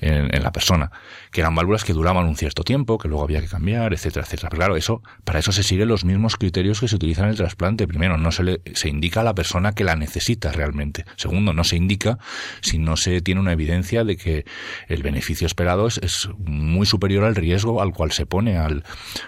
[0.02, 0.92] en la persona
[1.32, 4.50] que eran válvulas que duraban un cierto tiempo, que luego había que cambiar, etcétera, etcétera.
[4.50, 7.38] Pero claro, eso, para eso se siguen los mismos criterios que se utilizan en el
[7.38, 7.88] trasplante.
[7.88, 11.06] Primero, no se le, se indica a la persona que la necesita realmente.
[11.16, 12.18] Segundo, no se indica
[12.62, 14.46] si no se tiene una evidencia de que
[14.88, 18.84] el beneficio esperado es, muy superior al riesgo al cual se pone al,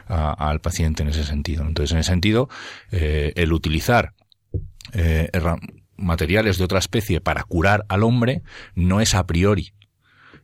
[0.07, 1.63] al paciente en ese sentido.
[1.65, 2.49] Entonces, en ese sentido,
[2.91, 4.13] eh, el utilizar
[4.91, 5.29] eh,
[5.95, 8.41] materiales de otra especie para curar al hombre
[8.75, 9.73] no es a priori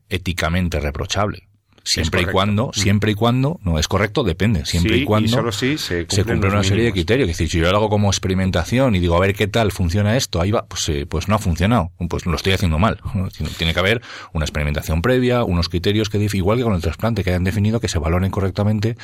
[0.09, 1.49] éticamente reprochable
[1.89, 2.73] siempre y cuando, mm.
[2.73, 6.85] siempre y cuando, no es correcto, depende, siempre y cuando solo se, cumple una serie
[6.85, 7.29] de criterios.
[7.29, 10.15] Es decir, si yo lo hago como experimentación y digo, a ver qué tal funciona
[10.17, 12.99] esto, ahí va, pues, eh, pues no ha funcionado, pues lo estoy haciendo mal.
[13.57, 14.01] Tiene que haber
[14.33, 17.87] una experimentación previa, unos criterios que, igual que con el trasplante, que hayan definido que
[17.87, 18.95] se valoren correctamente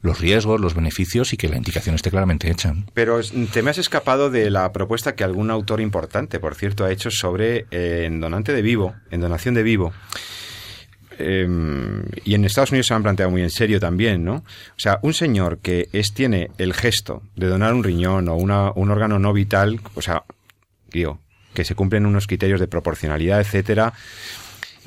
[0.00, 2.74] los riesgos, los beneficios y que la indicación esté claramente hecha.
[2.94, 3.20] Pero
[3.52, 7.10] te me has escapado de la propuesta que algún autor importante, por cierto, ha hecho
[7.10, 9.92] sobre eh, en donante de vivo, en donación de vivo.
[11.22, 14.36] Em, y en Estados Unidos se han planteado muy en serio también, ¿no?
[14.36, 18.72] O sea, un señor que es, tiene el gesto de donar un riñón o una,
[18.72, 20.24] un órgano no vital, o sea,
[20.90, 21.20] digo,
[21.54, 23.92] que se cumplen unos criterios de proporcionalidad, etcétera,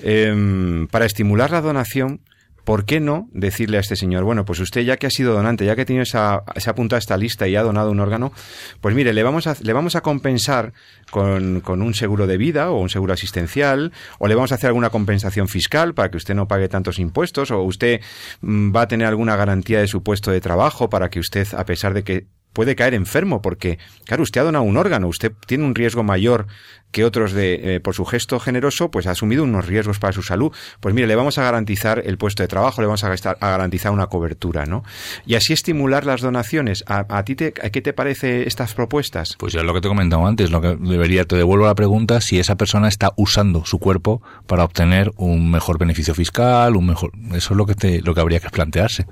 [0.03, 2.19] em, para estimular la donación,
[2.65, 5.65] ¿por qué no decirle a este señor, bueno, pues usted ya que ha sido donante,
[5.65, 8.33] ya que tiene esa, se ha apuntado a esta lista y ha donado un órgano,
[8.81, 10.73] pues mire, le vamos a, le vamos a compensar
[11.11, 14.67] con, con, un seguro de vida o un seguro asistencial, o le vamos a hacer
[14.67, 18.01] alguna compensación fiscal para que usted no pague tantos impuestos, o usted
[18.41, 21.65] mm, va a tener alguna garantía de su puesto de trabajo para que usted, a
[21.65, 25.65] pesar de que puede caer enfermo porque, claro, usted ha donado un órgano, usted tiene
[25.65, 26.47] un riesgo mayor
[26.95, 30.23] que otros de, eh, por su gesto generoso, pues ha asumido unos riesgos para su
[30.23, 30.53] salud.
[30.79, 33.91] Pues mire, le vamos a garantizar el puesto de trabajo, le vamos a, a garantizar
[33.91, 34.85] una cobertura, ¿no?
[35.25, 36.85] Y así estimular las donaciones.
[36.87, 39.35] ¿A, ti te, qué te parece estas propuestas?
[39.37, 41.75] Pues ya es lo que te he comentado antes, lo que debería, te devuelvo la
[41.75, 46.85] pregunta, si esa persona está usando su cuerpo para obtener un mejor beneficio fiscal, un
[46.85, 49.05] mejor, eso es lo que te, lo que habría que plantearse.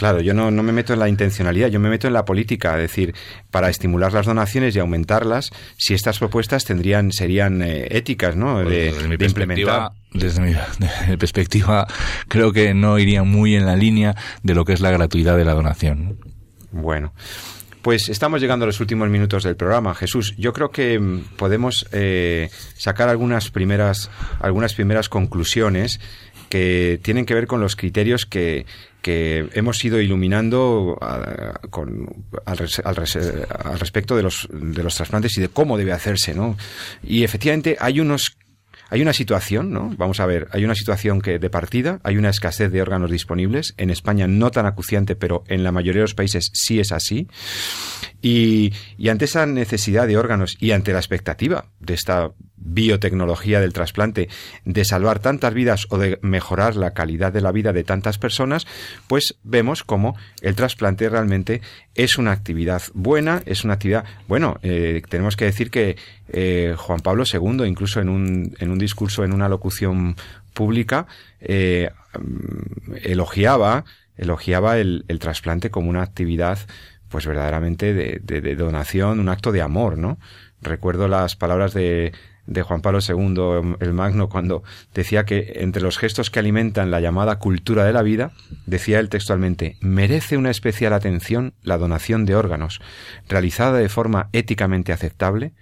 [0.00, 2.74] Claro, yo no, no, me meto en la intencionalidad, yo me meto en la política,
[2.76, 3.14] es decir,
[3.50, 8.62] para estimular las donaciones y aumentarlas, si estas propuestas tendrían, serían eh, éticas, ¿no?
[8.62, 9.90] Pues de, desde mi implementar.
[10.14, 10.54] Desde mi,
[11.18, 11.86] perspectiva,
[12.28, 15.44] creo que no iría muy en la línea de lo que es la gratuidad de
[15.44, 16.16] la donación.
[16.72, 17.12] Bueno.
[17.82, 19.94] Pues estamos llegando a los últimos minutos del programa.
[19.94, 26.00] Jesús, yo creo que mm, podemos eh, sacar algunas primeras, algunas primeras conclusiones
[26.50, 28.66] que tienen que ver con los criterios que,
[29.00, 30.98] que hemos ido iluminando
[31.70, 32.58] con, al,
[33.78, 36.58] respecto de los, de los trasplantes y de cómo debe hacerse, ¿no?
[37.02, 38.36] Y efectivamente hay unos
[38.92, 39.94] hay una situación, ¿no?
[39.96, 43.72] Vamos a ver, hay una situación que de partida, hay una escasez de órganos disponibles.
[43.76, 47.28] En España no tan acuciante, pero en la mayoría de los países sí es así.
[48.20, 53.72] Y, y ante esa necesidad de órganos y ante la expectativa de esta biotecnología del
[53.72, 54.28] trasplante
[54.64, 58.66] de salvar tantas vidas o de mejorar la calidad de la vida de tantas personas,
[59.08, 61.62] pues vemos como el trasplante realmente
[61.94, 65.96] es una actividad buena, es una actividad, bueno, eh, tenemos que decir que
[66.28, 70.16] eh, Juan Pablo II, incluso en un, en un discurso, en una locución
[70.52, 71.06] pública,
[71.40, 71.90] eh,
[73.02, 73.84] elogiaba,
[74.16, 76.58] elogiaba el, trasplante como una actividad
[77.08, 80.20] pues verdaderamente de, de, donación, un acto de amor, ¿no?
[80.62, 82.12] Recuerdo las palabras de,
[82.50, 87.00] de Juan Pablo II, el Magno, cuando decía que entre los gestos que alimentan la
[87.00, 88.32] llamada cultura de la vida,
[88.66, 92.80] decía él textualmente, merece una especial atención la donación de órganos,
[93.28, 95.52] realizada de forma éticamente aceptable,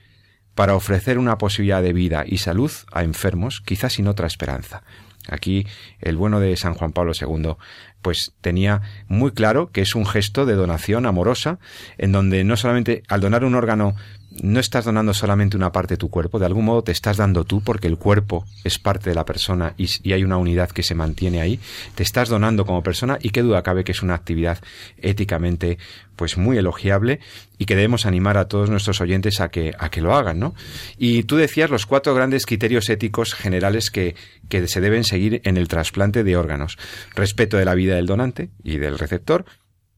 [0.54, 4.82] para ofrecer una posibilidad de vida y salud a enfermos, quizás sin otra esperanza.
[5.28, 5.66] Aquí
[6.00, 7.56] el bueno de San Juan Pablo II
[8.02, 11.58] pues tenía muy claro que es un gesto de donación amorosa
[11.98, 13.94] en donde no solamente al donar un órgano
[14.30, 17.44] no estás donando solamente una parte de tu cuerpo, de algún modo te estás dando
[17.44, 20.94] tú porque el cuerpo es parte de la persona y, hay una unidad que se
[20.94, 21.58] mantiene ahí,
[21.94, 24.58] te estás donando como persona y qué duda cabe que es una actividad
[24.98, 25.78] éticamente
[26.16, 27.20] pues muy elogiable
[27.58, 30.54] y que debemos animar a todos nuestros oyentes a que, a que lo hagan, ¿no?
[30.98, 34.16] Y tú decías los cuatro grandes criterios éticos generales que,
[34.48, 36.76] que se deben seguir en el trasplante de órganos.
[37.14, 39.44] Respeto de la vida del donante y del receptor,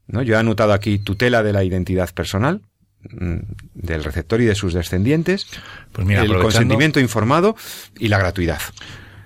[0.06, 0.22] ¿no?
[0.22, 2.62] Yo he anotado aquí tutela de la identidad personal,
[3.02, 5.46] del receptor y de sus descendientes,
[5.92, 7.56] pues mira, el consentimiento informado
[7.98, 8.60] y la gratuidad.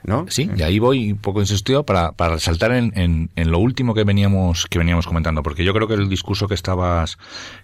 [0.04, 0.26] ¿no?
[0.28, 3.94] Sí, y ahí voy un poco insistido para, para resaltar en, en, en, lo último
[3.94, 7.16] que veníamos, que veníamos comentando, porque yo creo que el discurso que estabas,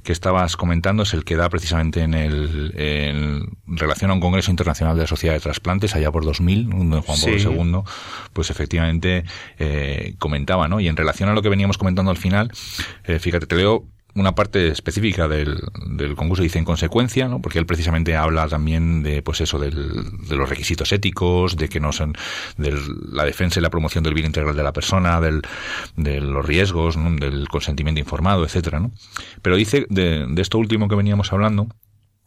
[0.02, 4.50] que estabas comentando es el que da precisamente en, el, en relación a un Congreso
[4.50, 7.46] Internacional de la Sociedad de Trasplantes, allá por 2000, donde Juan Pablo sí.
[7.46, 7.80] II,
[8.32, 9.24] pues efectivamente
[9.58, 10.80] eh, comentaba, ¿no?
[10.80, 12.50] Y en relación a lo que veníamos comentando al final,
[13.04, 13.84] eh, fíjate, te leo
[14.14, 17.40] una parte específica del, del, concurso dice en consecuencia, ¿no?
[17.40, 19.74] porque él precisamente habla también de pues eso del,
[20.28, 22.14] de los requisitos éticos, de que no son
[22.56, 22.76] de
[23.12, 25.42] la defensa y la promoción del bien integral de la persona, del,
[25.96, 28.90] de los riesgos, del consentimiento informado, etcétera, ¿no?
[29.42, 31.68] Pero dice de, de esto último que veníamos hablando,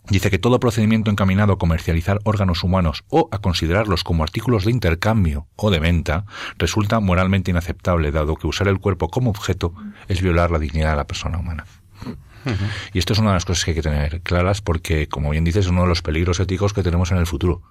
[0.09, 4.71] Dice que todo procedimiento encaminado a comercializar órganos humanos o a considerarlos como artículos de
[4.71, 6.25] intercambio o de venta
[6.57, 9.73] resulta moralmente inaceptable, dado que usar el cuerpo como objeto
[10.09, 11.65] es violar la dignidad de la persona humana.
[12.05, 12.69] Uh -huh.
[12.93, 15.45] Y esto es una de las cosas que hay que tener claras porque, como bien
[15.45, 17.61] dices, es uno de los peligros éticos que tenemos en el futuro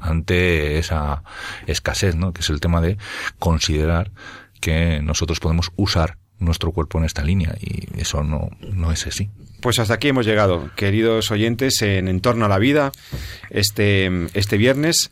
[0.00, 1.22] ante esa
[1.66, 2.32] escasez, ¿no?
[2.32, 2.96] que es el tema de
[3.38, 4.12] considerar
[4.60, 9.30] que nosotros podemos usar nuestro cuerpo en esta línea y eso no, no es así.
[9.64, 12.92] Pues hasta aquí hemos llegado, queridos oyentes, en Entorno a la Vida,
[13.48, 15.10] este, este viernes.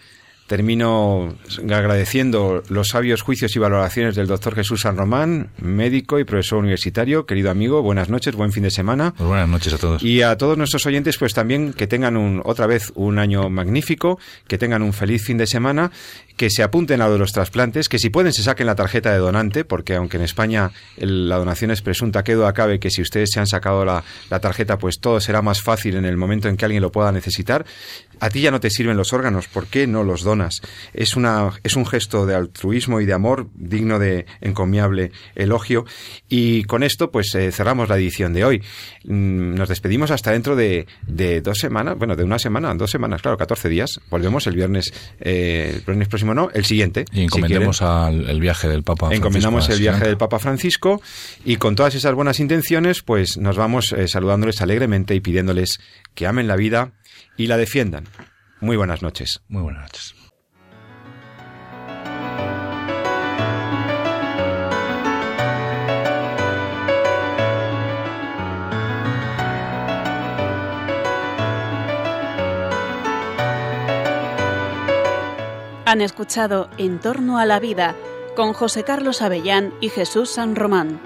[0.53, 1.35] Termino
[1.71, 7.25] agradeciendo los sabios juicios y valoraciones del doctor Jesús San Román, médico y profesor universitario.
[7.25, 9.15] Querido amigo, buenas noches, buen fin de semana.
[9.17, 10.03] Pues buenas noches a todos.
[10.03, 14.19] Y a todos nuestros oyentes, pues también que tengan un, otra vez un año magnífico,
[14.47, 15.91] que tengan un feliz fin de semana,
[16.37, 19.65] que se apunten a los trasplantes, que si pueden se saquen la tarjeta de donante,
[19.65, 23.31] porque aunque en España el, la donación es presunta, que duda cabe que si ustedes
[23.33, 26.59] se han sacado la, la tarjeta, pues todo será más fácil en el momento en
[26.59, 27.65] que alguien lo pueda necesitar.
[28.23, 30.63] A ti ya no te sirven los órganos, ¿por qué no los donas?
[30.95, 35.87] Es, una, es un gesto de altruismo y de amor digno de encomiable elogio.
[36.29, 38.63] Y con esto, pues eh, cerramos la edición de hoy.
[39.03, 43.23] Mm, nos despedimos hasta dentro de, de, dos semanas, bueno, de una semana, dos semanas,
[43.23, 44.01] claro, 14 días.
[44.09, 47.05] Volvemos el viernes, eh, el viernes próximo no, el siguiente.
[47.11, 49.27] Y encomendemos si al el viaje del Papa Francisco.
[49.27, 51.03] Encomendamos el viaje del Papa Francisco
[51.45, 55.81] y con todas esas buenas intenciones, pues nos vamos eh, saludándoles alegremente y pidiéndoles
[56.15, 56.93] que amen la vida
[57.37, 58.05] y la defiendan.
[58.61, 59.41] Muy buenas noches.
[59.49, 60.15] Muy buenas noches.
[75.93, 77.95] Han escuchado En torno a la vida
[78.35, 80.99] con José Carlos Avellán y Jesús San Román.